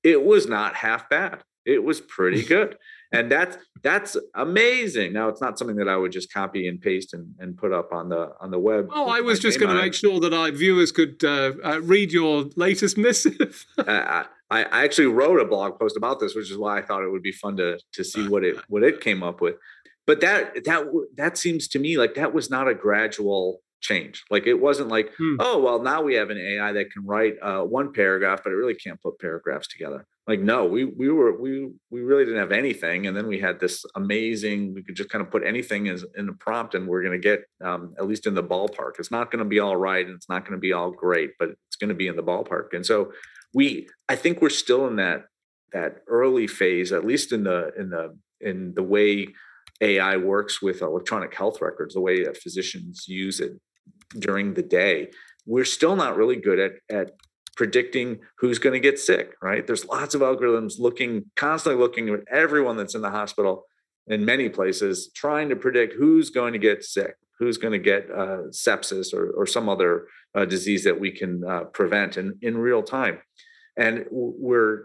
It 0.03 0.24
was 0.24 0.46
not 0.46 0.77
half 0.77 1.09
bad. 1.09 1.42
It 1.64 1.83
was 1.83 2.00
pretty 2.00 2.42
good. 2.55 2.77
and 3.12 3.31
that's 3.31 3.57
that's 3.83 4.16
amazing. 4.35 5.12
Now 5.12 5.29
it's 5.29 5.40
not 5.40 5.59
something 5.59 5.77
that 5.77 5.88
I 5.88 5.96
would 5.96 6.12
just 6.12 6.33
copy 6.33 6.66
and 6.68 6.81
paste 6.81 7.14
and, 7.14 7.35
and 7.38 7.57
put 7.57 7.72
up 7.72 7.92
on 7.92 8.09
the 8.09 8.33
on 8.40 8.50
the 8.50 8.59
web. 8.59 8.88
Oh, 8.92 9.07
I 9.09 9.20
was 9.20 9.38
just 9.38 9.61
going 9.61 9.74
to 9.74 9.81
make 9.81 9.94
sure 9.94 10.20
that 10.20 10.33
our 10.33 10.50
viewers 10.50 10.92
could 10.92 11.22
uh, 11.24 11.53
uh, 11.64 11.81
read 11.83 12.12
your 12.12 12.46
latest 12.57 12.98
missive. 12.98 13.66
I, 13.79 14.27
I 14.50 14.85
actually 14.85 15.07
wrote 15.07 15.40
a 15.40 15.44
blog 15.44 15.79
post 15.79 15.96
about 15.96 16.20
this, 16.20 16.35
which 16.35 16.50
is 16.50 16.59
why 16.59 16.79
I 16.79 16.83
thought 16.83 17.03
it 17.03 17.11
would 17.11 17.22
be 17.22 17.33
fun 17.33 17.57
to 17.57 17.79
to 17.92 18.05
see 18.05 18.29
what 18.33 18.44
it 18.44 18.57
what 18.68 18.83
it 18.83 19.00
came 19.00 19.22
up 19.22 19.40
with 19.40 19.57
but 20.07 20.21
that 20.21 20.64
that 20.64 20.87
that 21.17 21.38
seems 21.38 21.69
to 21.69 21.79
me 21.79 21.97
like 21.99 22.14
that 22.14 22.35
was 22.35 22.51
not 22.51 22.69
a 22.69 22.75
gradual 22.75 23.61
change. 23.81 24.25
Like 24.31 24.47
it 24.47 24.55
wasn't 24.55 24.88
like 24.88 25.12
hmm. 25.19 25.37
oh 25.38 25.61
well 25.61 25.83
now 25.83 26.03
we 26.03 26.14
have 26.14 26.31
an 26.31 26.38
ai 26.38 26.73
that 26.73 26.90
can 26.90 27.05
write 27.05 27.35
uh, 27.43 27.62
one 27.62 27.93
paragraph 27.93 28.40
but 28.43 28.53
it 28.53 28.57
really 28.57 28.75
can't 28.75 29.01
put 29.01 29.19
paragraphs 29.19 29.69
together. 29.69 30.07
Like 30.27 30.40
no 30.40 30.64
we 30.64 30.85
we 30.85 31.11
were 31.11 31.38
we 31.40 31.71
we 31.90 32.01
really 32.01 32.25
didn't 32.25 32.40
have 32.40 32.53
anything 32.53 33.07
and 33.07 33.17
then 33.17 33.27
we 33.27 33.38
had 33.38 33.61
this 33.61 33.85
amazing 33.95 34.75
we 34.75 34.83
could 34.83 34.97
just 34.97 35.11
kind 35.11 35.25
of 35.25 35.31
put 35.31 35.45
anything 35.45 35.88
as 35.88 36.05
in 36.17 36.29
a 36.29 36.33
prompt 36.33 36.75
and 36.75 36.88
we're 36.88 37.03
going 37.03 37.21
to 37.21 37.29
get 37.29 37.45
um, 37.62 37.95
at 37.99 38.07
least 38.07 38.27
in 38.27 38.35
the 38.35 38.43
ballpark. 38.43 38.93
It's 38.99 39.11
not 39.11 39.31
going 39.31 39.45
to 39.45 39.49
be 39.49 39.61
all 39.61 39.77
right 39.77 40.07
and 40.07 40.14
it's 40.14 40.29
not 40.29 40.45
going 40.45 40.53
to 40.53 40.59
be 40.59 40.73
all 40.73 40.90
great 40.90 41.33
but 41.38 41.51
it's 41.51 41.77
going 41.77 41.90
to 41.90 41.95
be 41.95 42.09
in 42.09 42.17
the 42.17 42.23
ballpark. 42.23 42.73
And 42.73 42.85
so 42.85 43.12
we 43.55 43.88
i 44.09 44.17
think 44.17 44.43
we're 44.43 44.51
still 44.51 44.87
in 44.87 44.97
that 44.97 45.27
that 45.73 45.99
early 46.09 46.47
phase 46.47 46.93
at 46.93 47.07
least 47.07 47.33
in 47.33 47.45
the 47.45 47.73
in 47.79 47.88
the 47.88 48.17
in 48.40 48.75
the 48.75 48.83
way 48.83 49.29
AI 49.81 50.17
works 50.17 50.63
with 50.63 50.83
electronic 50.83 51.35
health 51.35 51.61
records, 51.61 51.95
the 51.95 52.01
way 52.01 52.25
that 52.25 52.37
physicians 52.37 53.07
use 53.09 53.41
it 53.41 53.53
during 54.19 54.55
the 54.55 54.63
day, 54.63 55.11
we're 55.47 55.65
still 55.65 55.97
not 55.97 56.17
really 56.17 56.37
good 56.37 56.59
at, 56.59 56.73
at 56.91 57.11
predicting 57.57 58.19
who's 58.39 58.59
going 58.59 58.73
to 58.73 58.81
get 58.81 58.99
sick, 58.99 59.35
right? 59.43 59.67
There's 59.67 59.87
lots 59.87 60.15
of 60.15 60.21
algorithms 60.21 60.79
looking, 60.79 61.27
constantly 61.37 61.81
looking 61.81 62.09
at 62.09 62.21
everyone 62.31 62.77
that's 62.77 62.95
in 62.95 63.03
the 63.03 63.11
hospital 63.11 63.67
in 64.07 64.25
many 64.25 64.49
places, 64.49 65.11
trying 65.15 65.49
to 65.49 65.57
predict 65.57 65.95
who's 65.95 66.31
going 66.31 66.53
to 66.53 66.59
get 66.59 66.85
sick, 66.85 67.17
who's 67.39 67.59
going 67.59 67.73
to 67.73 67.79
get 67.79 68.11
uh, 68.11 68.49
sepsis 68.51 69.15
or, 69.15 69.31
or 69.31 69.47
some 69.47 69.69
other 69.69 70.07
uh, 70.35 70.45
disease 70.45 70.85
that 70.85 70.99
we 70.99 71.11
can 71.11 71.43
uh, 71.45 71.65
prevent 71.65 72.17
in, 72.17 72.37
in 72.43 72.57
real 72.57 72.83
time. 72.83 73.19
And 73.77 74.07
we're 74.11 74.85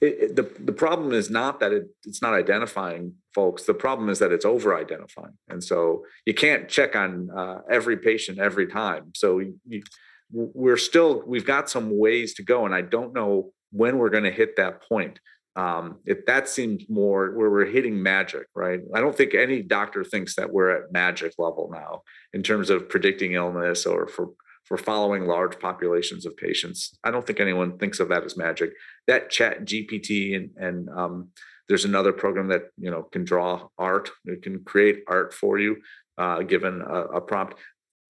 it, 0.00 0.06
it, 0.06 0.36
the 0.36 0.50
the 0.64 0.72
problem 0.72 1.12
is 1.12 1.28
not 1.30 1.60
that 1.60 1.72
it, 1.72 1.88
it's 2.04 2.22
not 2.22 2.34
identifying 2.34 3.14
folks. 3.34 3.64
The 3.64 3.74
problem 3.74 4.08
is 4.08 4.18
that 4.20 4.32
it's 4.32 4.44
over 4.44 4.76
identifying, 4.76 5.36
and 5.48 5.62
so 5.62 6.04
you 6.24 6.34
can't 6.34 6.68
check 6.68 6.94
on 6.94 7.30
uh, 7.36 7.60
every 7.70 7.96
patient 7.96 8.38
every 8.38 8.66
time. 8.66 9.12
So 9.14 9.40
you, 9.40 9.82
we're 10.30 10.76
still 10.76 11.22
we've 11.26 11.46
got 11.46 11.68
some 11.68 11.98
ways 11.98 12.34
to 12.34 12.44
go, 12.44 12.64
and 12.64 12.74
I 12.74 12.82
don't 12.82 13.12
know 13.12 13.50
when 13.72 13.98
we're 13.98 14.10
going 14.10 14.24
to 14.24 14.30
hit 14.30 14.56
that 14.56 14.82
point. 14.88 15.20
Um, 15.56 15.98
if 16.06 16.24
that 16.26 16.48
seems 16.48 16.84
more 16.88 17.32
where 17.32 17.50
we're 17.50 17.66
hitting 17.66 18.00
magic, 18.00 18.46
right? 18.54 18.78
I 18.94 19.00
don't 19.00 19.16
think 19.16 19.34
any 19.34 19.60
doctor 19.62 20.04
thinks 20.04 20.36
that 20.36 20.52
we're 20.52 20.70
at 20.70 20.92
magic 20.92 21.32
level 21.36 21.68
now 21.72 22.02
in 22.32 22.44
terms 22.44 22.70
of 22.70 22.88
predicting 22.88 23.32
illness 23.32 23.84
or 23.84 24.06
for 24.06 24.28
for 24.68 24.76
following 24.76 25.26
large 25.26 25.58
populations 25.58 26.26
of 26.26 26.36
patients. 26.36 26.96
I 27.02 27.10
don't 27.10 27.26
think 27.26 27.40
anyone 27.40 27.78
thinks 27.78 28.00
of 28.00 28.10
that 28.10 28.24
as 28.24 28.36
magic. 28.36 28.72
That 29.06 29.30
ChatGPT 29.30 30.36
and, 30.36 30.50
and 30.56 30.88
um, 30.90 31.28
there's 31.68 31.86
another 31.86 32.12
program 32.12 32.48
that 32.48 32.64
you 32.76 32.90
know 32.90 33.02
can 33.04 33.24
draw 33.24 33.68
art, 33.78 34.10
it 34.26 34.42
can 34.42 34.62
create 34.64 35.04
art 35.08 35.32
for 35.32 35.58
you 35.58 35.78
uh, 36.18 36.42
given 36.42 36.82
a, 36.82 37.00
a, 37.16 37.20
prompt. 37.20 37.54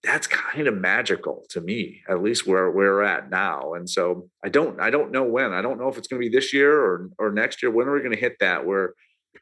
That's 0.03 0.27
kind 0.27 0.67
of 0.67 0.75
magical 0.75 1.45
to 1.51 1.61
me, 1.61 2.03
at 2.09 2.23
least 2.23 2.47
where 2.47 2.71
we're 2.71 3.03
at 3.03 3.31
now. 3.31 3.75
And 3.75 3.89
so 3.89 4.29
I 4.45 4.49
don't 4.49 4.81
I 4.81 4.91
don't 4.91 5.13
know 5.13 5.25
when. 5.25 5.53
I 5.53 5.63
don't 5.63 5.79
know 5.79 5.89
if 5.89 5.97
it's 5.97 6.09
going 6.09 6.21
to 6.21 6.29
be 6.29 6.35
this 6.35 6.53
year 6.53 6.73
or 6.73 7.11
or 7.19 7.33
next 7.33 7.63
year. 7.63 7.71
When 7.71 7.87
are 7.87 7.95
we 7.95 8.01
going 8.01 8.15
to 8.15 8.21
hit 8.21 8.37
that 8.41 8.67
where 8.67 8.95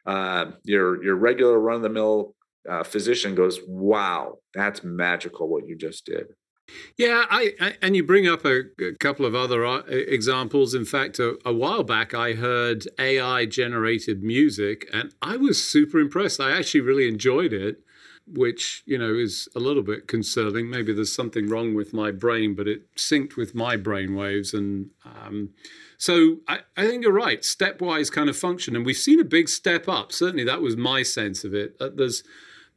uh, 0.05 0.51
your 0.63 1.03
your 1.03 1.15
regular 1.15 1.59
run 1.59 1.77
of 1.77 1.81
the 1.81 1.89
mill 1.89 2.35
uh, 2.69 2.83
physician 2.83 3.33
goes, 3.33 3.59
"Wow, 3.67 4.39
that's 4.53 4.83
magical 4.83 5.47
what 5.47 5.67
you 5.67 5.75
just 5.75 6.05
did." 6.05 6.27
Yeah, 6.97 7.25
I, 7.29 7.53
I, 7.59 7.73
and 7.81 7.95
you 7.95 8.03
bring 8.03 8.27
up 8.27 8.45
a, 8.45 8.63
a 8.79 8.93
couple 8.99 9.25
of 9.25 9.35
other 9.35 9.65
uh, 9.65 9.83
examples. 9.87 10.73
In 10.73 10.85
fact, 10.85 11.19
a, 11.19 11.37
a, 11.45 11.53
while 11.53 11.83
back 11.83 12.13
I 12.13 12.33
heard 12.33 12.87
AI 12.99 13.45
generated 13.45 14.23
music, 14.23 14.89
and 14.91 15.13
I 15.21 15.37
was 15.37 15.63
super 15.63 15.99
impressed. 15.99 16.39
I 16.39 16.57
actually 16.57 16.81
really 16.81 17.07
enjoyed 17.07 17.53
it, 17.53 17.83
which 18.27 18.83
you 18.85 18.97
know 18.97 19.13
is 19.13 19.47
a 19.55 19.59
little 19.59 19.83
bit 19.83 20.07
concerning. 20.07 20.69
Maybe 20.69 20.93
there's 20.93 21.13
something 21.13 21.47
wrong 21.47 21.73
with 21.73 21.93
my 21.93 22.11
brain, 22.11 22.55
but 22.55 22.67
it 22.67 22.93
synced 22.95 23.37
with 23.37 23.55
my 23.55 23.77
brain 23.77 24.15
waves, 24.15 24.53
and 24.53 24.89
um, 25.05 25.51
so 25.97 26.37
I, 26.47 26.59
I 26.75 26.85
think 26.85 27.03
you're 27.03 27.13
right. 27.13 27.41
Stepwise 27.41 28.11
kind 28.11 28.29
of 28.29 28.37
function, 28.37 28.75
and 28.75 28.85
we've 28.85 28.97
seen 28.97 29.19
a 29.19 29.25
big 29.25 29.49
step 29.49 29.87
up. 29.87 30.11
Certainly, 30.11 30.43
that 30.45 30.61
was 30.61 30.75
my 30.75 31.03
sense 31.03 31.43
of 31.43 31.53
it. 31.53 31.75
Uh, 31.79 31.89
there's 31.93 32.23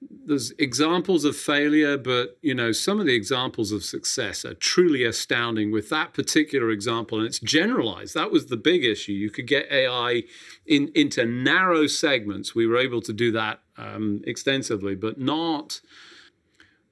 there's 0.00 0.52
examples 0.52 1.24
of 1.24 1.36
failure, 1.36 1.98
but 1.98 2.38
you 2.40 2.54
know 2.54 2.72
some 2.72 3.00
of 3.00 3.06
the 3.06 3.14
examples 3.14 3.70
of 3.70 3.84
success 3.84 4.44
are 4.44 4.54
truly 4.54 5.04
astounding. 5.04 5.70
With 5.70 5.90
that 5.90 6.14
particular 6.14 6.70
example, 6.70 7.18
and 7.18 7.26
it's 7.26 7.38
generalized. 7.38 8.14
That 8.14 8.30
was 8.30 8.46
the 8.46 8.56
big 8.56 8.84
issue. 8.84 9.12
You 9.12 9.30
could 9.30 9.46
get 9.46 9.70
AI 9.70 10.22
in 10.66 10.90
into 10.94 11.26
narrow 11.26 11.86
segments. 11.86 12.54
We 12.54 12.66
were 12.66 12.78
able 12.78 13.02
to 13.02 13.12
do 13.12 13.30
that 13.32 13.60
um, 13.76 14.22
extensively, 14.24 14.94
but 14.94 15.18
not 15.18 15.80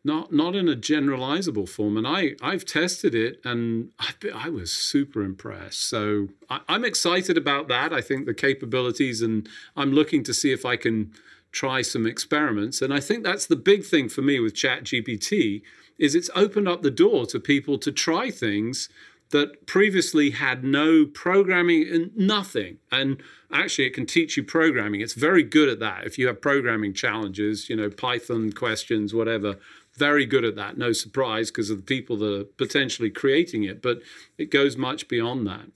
not 0.05 0.33
not 0.33 0.55
in 0.55 0.69
a 0.69 0.77
generalizable 0.77 1.69
form. 1.69 1.97
And 1.97 2.07
I 2.07 2.35
I've 2.43 2.67
tested 2.67 3.15
it, 3.15 3.41
and 3.45 3.91
I, 3.99 4.13
I 4.35 4.49
was 4.51 4.71
super 4.71 5.23
impressed. 5.23 5.89
So 5.89 6.29
I, 6.51 6.61
I'm 6.69 6.85
excited 6.85 7.39
about 7.39 7.69
that. 7.69 7.93
I 7.93 8.03
think 8.03 8.27
the 8.27 8.35
capabilities, 8.35 9.23
and 9.23 9.49
I'm 9.77 9.93
looking 9.93 10.23
to 10.25 10.35
see 10.35 10.53
if 10.53 10.67
I 10.67 10.77
can 10.77 11.13
try 11.53 11.83
some 11.83 12.07
experiments. 12.07 12.83
And 12.83 12.93
I 12.93 13.01
think 13.01 13.25
that's 13.25 13.47
the 13.47 13.57
big 13.57 13.85
thing 13.85 14.09
for 14.09 14.23
me 14.23 14.41
with 14.41 14.55
ChatGPT 14.55 15.63
is 15.99 16.15
it's 16.15 16.31
opened 16.35 16.69
up 16.69 16.83
the 16.83 16.91
door 16.91 17.27
to 17.27 17.41
people 17.41 17.79
to 17.79 17.91
try 17.91 18.31
things 18.31 18.89
that 19.31 19.67
previously 19.67 20.31
had 20.31 20.65
no 20.65 21.05
programming 21.05 21.87
and 21.93 22.17
nothing. 22.17 22.79
And 22.91 23.23
actually, 23.53 23.87
it 23.87 23.95
can 23.95 24.07
teach 24.07 24.37
you 24.37 24.43
programming. 24.43 25.01
It's 25.01 25.13
very 25.13 25.43
good 25.43 25.69
at 25.69 25.81
that. 25.81 26.07
If 26.07 26.19
you 26.19 26.27
have 26.29 26.41
programming 26.41 26.95
challenges, 26.95 27.69
you 27.69 27.77
know, 27.77 27.91
Python 27.91 28.53
questions, 28.53 29.13
whatever, 29.13 29.57
very 29.97 30.25
good 30.25 30.45
at 30.45 30.57
that. 30.57 30.79
No 30.79 30.93
surprise 30.93 31.51
because 31.51 31.69
of 31.69 31.79
the 31.79 31.83
people 31.83 32.17
that 32.19 32.41
are 32.41 32.45
potentially 32.45 33.11
creating 33.11 33.65
it, 33.65 33.83
but 33.83 34.01
it 34.39 34.51
goes 34.51 34.77
much 34.77 35.09
beyond 35.09 35.47
that. 35.47 35.67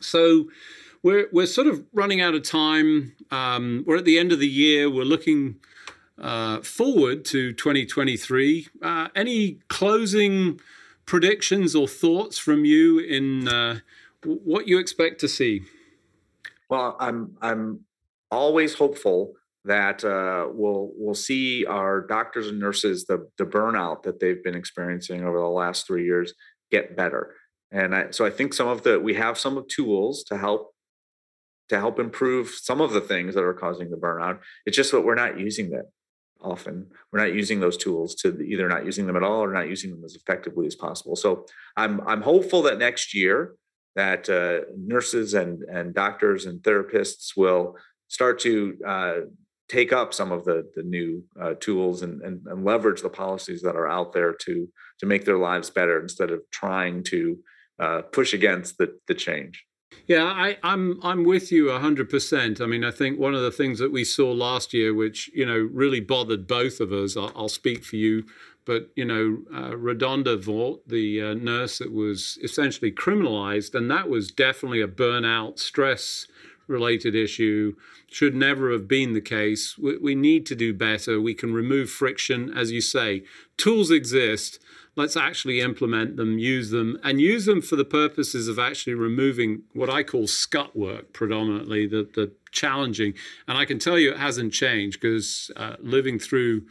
So, 0.00 0.50
we're 1.02 1.28
we're 1.32 1.46
sort 1.46 1.66
of 1.66 1.84
running 1.92 2.20
out 2.20 2.34
of 2.34 2.42
time. 2.42 3.14
Um, 3.30 3.84
we're 3.86 3.98
at 3.98 4.04
the 4.04 4.18
end 4.18 4.32
of 4.32 4.40
the 4.40 4.48
year. 4.48 4.90
We're 4.90 5.04
looking 5.04 5.56
uh, 6.20 6.60
forward 6.60 7.24
to 7.26 7.52
2023. 7.52 8.68
Uh, 8.82 9.08
any 9.14 9.58
closing 9.68 10.60
predictions 11.06 11.74
or 11.74 11.88
thoughts 11.88 12.38
from 12.38 12.64
you 12.64 12.98
in 12.98 13.48
uh, 13.48 13.80
what 14.24 14.68
you 14.68 14.78
expect 14.78 15.20
to 15.20 15.28
see? 15.28 15.62
Well, 16.68 16.96
I'm 17.00 17.36
I'm 17.40 17.80
always 18.30 18.74
hopeful 18.74 19.34
that 19.64 20.04
uh, 20.04 20.48
we'll 20.52 20.92
we'll 20.96 21.14
see 21.14 21.64
our 21.66 22.00
doctors 22.00 22.48
and 22.48 22.58
nurses 22.58 23.06
the 23.06 23.28
the 23.38 23.44
burnout 23.44 24.02
that 24.02 24.20
they've 24.20 24.42
been 24.42 24.54
experiencing 24.54 25.24
over 25.24 25.38
the 25.38 25.46
last 25.46 25.86
three 25.86 26.04
years 26.04 26.34
get 26.70 26.96
better. 26.96 27.34
And 27.70 27.94
I, 27.94 28.10
so 28.10 28.24
I 28.24 28.30
think 28.30 28.54
some 28.54 28.68
of 28.68 28.82
the 28.82 28.98
we 28.98 29.14
have 29.14 29.38
some 29.38 29.64
tools 29.68 30.24
to 30.24 30.36
help 30.36 30.74
to 31.68 31.78
help 31.78 31.98
improve 31.98 32.48
some 32.50 32.80
of 32.80 32.92
the 32.92 33.00
things 33.00 33.34
that 33.34 33.44
are 33.44 33.54
causing 33.54 33.90
the 33.90 33.96
burnout. 33.96 34.40
It's 34.66 34.76
just 34.76 34.92
that 34.92 35.02
we're 35.02 35.14
not 35.14 35.38
using 35.38 35.70
them 35.70 35.84
often. 36.40 36.86
We're 37.12 37.20
not 37.20 37.34
using 37.34 37.60
those 37.60 37.76
tools 37.76 38.14
to 38.16 38.40
either 38.40 38.68
not 38.68 38.84
using 38.84 39.06
them 39.06 39.16
at 39.16 39.22
all 39.22 39.42
or 39.42 39.52
not 39.52 39.68
using 39.68 39.90
them 39.90 40.04
as 40.04 40.14
effectively 40.14 40.66
as 40.66 40.74
possible. 40.74 41.16
So 41.16 41.46
I'm 41.76 42.00
I'm 42.06 42.22
hopeful 42.22 42.62
that 42.62 42.78
next 42.78 43.14
year 43.14 43.54
that 43.96 44.28
uh, 44.28 44.70
nurses 44.76 45.34
and 45.34 45.62
and 45.64 45.94
doctors 45.94 46.46
and 46.46 46.62
therapists 46.62 47.36
will 47.36 47.76
start 48.08 48.38
to 48.40 48.76
uh, 48.86 49.14
take 49.68 49.92
up 49.92 50.14
some 50.14 50.32
of 50.32 50.44
the 50.44 50.70
the 50.76 50.82
new 50.82 51.24
uh, 51.40 51.54
tools 51.60 52.02
and, 52.02 52.22
and, 52.22 52.46
and 52.46 52.64
leverage 52.64 53.02
the 53.02 53.10
policies 53.10 53.62
that 53.62 53.76
are 53.76 53.88
out 53.88 54.12
there 54.12 54.32
to 54.32 54.68
to 54.98 55.06
make 55.06 55.24
their 55.24 55.38
lives 55.38 55.70
better 55.70 56.00
instead 56.00 56.30
of 56.30 56.40
trying 56.52 57.02
to 57.02 57.38
uh, 57.80 58.02
push 58.12 58.32
against 58.32 58.78
the 58.78 58.96
the 59.08 59.14
change. 59.14 59.64
Yeah, 60.06 60.24
I, 60.24 60.50
am 60.50 60.56
I'm, 60.62 61.00
I'm 61.02 61.24
with 61.24 61.52
you 61.52 61.70
hundred 61.70 62.08
percent. 62.08 62.60
I 62.60 62.66
mean, 62.66 62.84
I 62.84 62.90
think 62.90 63.18
one 63.18 63.34
of 63.34 63.42
the 63.42 63.50
things 63.50 63.78
that 63.78 63.92
we 63.92 64.04
saw 64.04 64.32
last 64.32 64.72
year, 64.72 64.94
which 64.94 65.30
you 65.34 65.44
know 65.44 65.68
really 65.72 66.00
bothered 66.00 66.46
both 66.46 66.80
of 66.80 66.92
us, 66.92 67.16
I'll, 67.16 67.32
I'll 67.36 67.48
speak 67.48 67.84
for 67.84 67.96
you, 67.96 68.24
but 68.64 68.90
you 68.96 69.04
know, 69.04 69.38
uh, 69.54 69.70
Redonda 69.70 70.42
Vaught, 70.42 70.80
the 70.86 71.22
uh, 71.22 71.34
nurse 71.34 71.78
that 71.78 71.92
was 71.92 72.38
essentially 72.42 72.92
criminalized, 72.92 73.74
and 73.74 73.90
that 73.90 74.08
was 74.08 74.30
definitely 74.30 74.82
a 74.82 74.88
burnout, 74.88 75.58
stress 75.58 76.26
related 76.66 77.14
issue 77.14 77.74
should 78.10 78.34
never 78.34 78.70
have 78.72 78.86
been 78.86 79.14
the 79.14 79.20
case. 79.20 79.76
We, 79.78 79.96
we 79.98 80.14
need 80.14 80.46
to 80.46 80.54
do 80.54 80.72
better. 80.74 81.20
We 81.20 81.34
can 81.34 81.52
remove 81.52 81.90
friction, 81.90 82.52
as 82.56 82.70
you 82.70 82.80
say. 82.80 83.24
Tools 83.56 83.90
exist. 83.90 84.58
Let's 84.98 85.16
actually 85.16 85.60
implement 85.60 86.16
them, 86.16 86.40
use 86.40 86.70
them, 86.70 86.98
and 87.04 87.20
use 87.20 87.46
them 87.46 87.62
for 87.62 87.76
the 87.76 87.84
purposes 87.84 88.48
of 88.48 88.58
actually 88.58 88.94
removing 88.94 89.62
what 89.72 89.88
I 89.88 90.02
call 90.02 90.26
scut 90.26 90.76
work 90.76 91.12
predominantly, 91.12 91.86
the, 91.86 92.08
the 92.12 92.32
challenging. 92.50 93.14
And 93.46 93.56
I 93.56 93.64
can 93.64 93.78
tell 93.78 93.96
you 93.96 94.10
it 94.10 94.18
hasn't 94.18 94.52
changed 94.52 95.00
because 95.00 95.52
uh, 95.54 95.76
living 95.78 96.18
through 96.18 96.62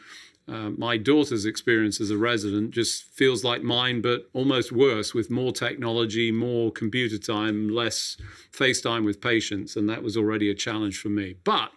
uh, 0.45 0.71
my 0.71 0.97
daughter's 0.97 1.45
experience 1.45 2.01
as 2.01 2.11
a 2.11 2.17
resident 2.17 2.71
just 2.71 3.05
feels 3.05 3.45
like 3.45 3.63
mine, 3.63 4.01
but 4.01 4.29
almost 4.33 4.73
worse 4.73 5.13
with 5.13 5.29
more 5.29 5.53
technology, 5.53 6.29
more 6.29 6.69
computer 6.69 7.17
time, 7.17 7.69
less 7.69 8.17
face 8.51 8.81
time 8.81 9.05
with 9.05 9.21
patients. 9.21 9.77
And 9.77 9.89
that 9.89 10.03
was 10.03 10.17
already 10.17 10.49
a 10.49 10.53
challenge 10.53 10.99
for 10.99 11.09
me. 11.09 11.35
But 11.45 11.71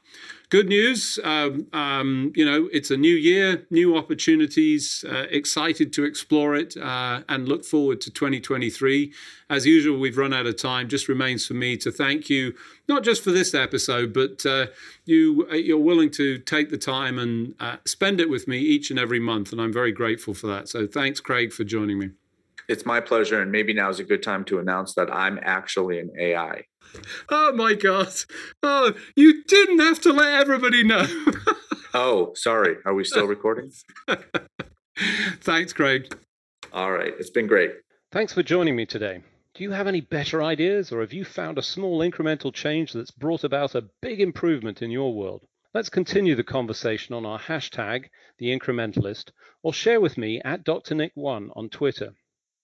good 0.51 0.69
news. 0.69 1.19
Um, 1.25 1.69
um, 1.73 2.33
you 2.35 2.45
know, 2.45 2.69
it's 2.73 2.91
a 2.91 2.97
new 2.97 3.15
year, 3.15 3.67
new 3.71 3.97
opportunities. 3.97 5.05
Uh, 5.09 5.27
excited 5.31 5.93
to 5.95 6.05
explore 6.05 6.55
it 6.57 6.77
uh, 6.77 7.23
and 7.29 7.49
look 7.49 7.65
forward 7.65 8.01
to 8.03 8.11
2023. 8.11 9.13
As 9.49 9.65
usual, 9.65 9.99
we've 9.99 10.19
run 10.19 10.35
out 10.35 10.47
of 10.47 10.57
time. 10.57 10.89
Just 10.89 11.09
remains 11.09 11.47
for 11.47 11.55
me 11.55 11.77
to 11.79 11.91
thank 11.91 12.29
you, 12.29 12.53
not 12.89 13.03
just 13.03 13.25
for 13.25 13.31
this 13.31 13.55
episode, 13.55 14.13
but 14.13 14.45
uh, 14.45 14.67
you 15.07 15.47
uh, 15.51 15.55
you're 15.55 15.79
willing 15.79 16.11
to 16.11 16.39
take 16.39 16.71
the 16.71 16.79
time 16.79 17.19
and 17.19 17.55
uh, 17.61 17.77
spend 17.87 18.21
it 18.21 18.29
with 18.29 18.47
me 18.47 18.59
each 18.59 18.91
and 18.91 18.99
every 18.99 19.21
month, 19.21 19.53
and 19.53 19.61
I'm 19.61 19.73
very 19.73 19.93
grateful 19.93 20.35
for 20.35 20.49
that. 20.49 20.69
So 20.69 20.87
thanks, 20.87 21.21
Craig, 21.21 21.53
for 21.53 21.65
joining 21.65 21.99
me. 21.99 22.11
It's 22.69 22.87
my 22.87 23.01
pleasure, 23.01 23.41
and 23.41 23.51
maybe 23.51 23.73
now 23.73 23.89
is 23.89 23.99
a 23.99 24.05
good 24.05 24.23
time 24.23 24.45
to 24.45 24.59
announce 24.59 24.95
that 24.95 25.13
I'm 25.13 25.39
actually 25.43 25.99
an 25.99 26.11
AI. 26.19 26.67
Oh 27.29 27.53
my 27.53 27.75
God. 27.75 28.13
Oh, 28.63 28.93
you 29.17 29.45
didn't 29.45 29.79
have 29.81 30.01
to 30.03 30.13
let 30.13 30.41
everybody 30.41 30.83
know. 30.83 31.07
oh, 31.95 32.33
sorry. 32.35 32.77
Are 32.85 32.95
we 32.95 33.05
still 33.05 33.27
recording? 33.27 33.71
Thanks, 35.41 35.73
Craig. 35.73 36.15
All 36.73 36.93
right. 36.93 37.13
It's 37.19 37.31
been 37.31 37.47
great. 37.47 37.73
Thanks 38.13 38.33
for 38.33 38.43
joining 38.43 38.77
me 38.77 38.87
today. 38.87 39.23
Do 39.55 39.65
you 39.65 39.71
have 39.73 39.87
any 39.87 40.01
better 40.01 40.43
ideas, 40.43 40.93
or 40.93 41.01
have 41.01 41.13
you 41.13 41.25
found 41.25 41.59
a 41.59 41.63
small 41.63 41.99
incremental 42.01 42.53
change 42.53 42.93
that's 42.93 43.11
brought 43.11 43.45
about 43.45 43.75
a 43.75 43.89
big 44.01 44.21
improvement 44.21 44.81
in 44.83 44.91
your 44.91 45.15
world? 45.15 45.45
Let's 45.73 45.89
continue 45.89 46.35
the 46.35 46.43
conversation 46.45 47.15
on 47.15 47.25
our 47.25 47.39
hashtag, 47.39 48.07
the 48.39 48.57
incrementalist, 48.57 49.31
or 49.63 49.73
share 49.73 50.01
with 50.01 50.19
me 50.19 50.41
at 50.45 50.65
Dr. 50.65 50.95
Nick1 50.95 51.51
on 51.55 51.69
Twitter. 51.69 52.15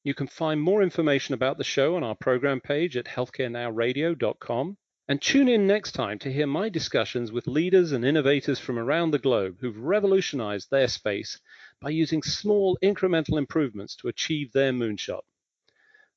You 0.07 0.14
can 0.14 0.29
find 0.29 0.61
more 0.61 0.85
information 0.85 1.35
about 1.35 1.59
the 1.59 1.64
show 1.64 1.97
on 1.97 2.05
our 2.05 2.14
program 2.14 2.61
page 2.61 2.97
at 2.97 3.07
healthcarenowradio.com. 3.07 4.77
And 5.09 5.21
tune 5.21 5.49
in 5.49 5.66
next 5.66 5.97
time 5.97 6.21
to 6.21 6.33
hear 6.33 6.47
my 6.47 6.69
discussions 6.69 7.33
with 7.33 7.49
leaders 7.49 7.90
and 7.90 8.05
innovators 8.05 8.61
from 8.61 8.79
around 8.79 9.11
the 9.11 9.19
globe 9.19 9.57
who've 9.61 9.77
revolutionized 9.77 10.71
their 10.71 10.87
space 10.87 11.40
by 11.81 11.90
using 11.90 12.23
small 12.23 12.79
incremental 12.85 13.37
improvements 13.37 13.97
to 13.97 14.07
achieve 14.07 14.53
their 14.53 14.71
moonshot. 14.71 15.23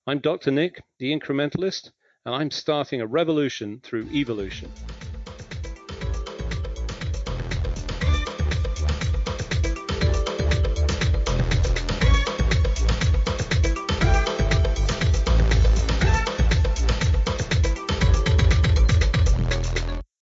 I'm 0.06 0.20
Dr. 0.20 0.52
Nick, 0.52 0.84
the 1.00 1.12
incrementalist, 1.12 1.90
and 2.28 2.36
I'm 2.36 2.52
starting 2.52 3.02
a 3.02 3.08
revolution 3.08 3.80
through 3.82 4.12
evolution. 4.12 4.72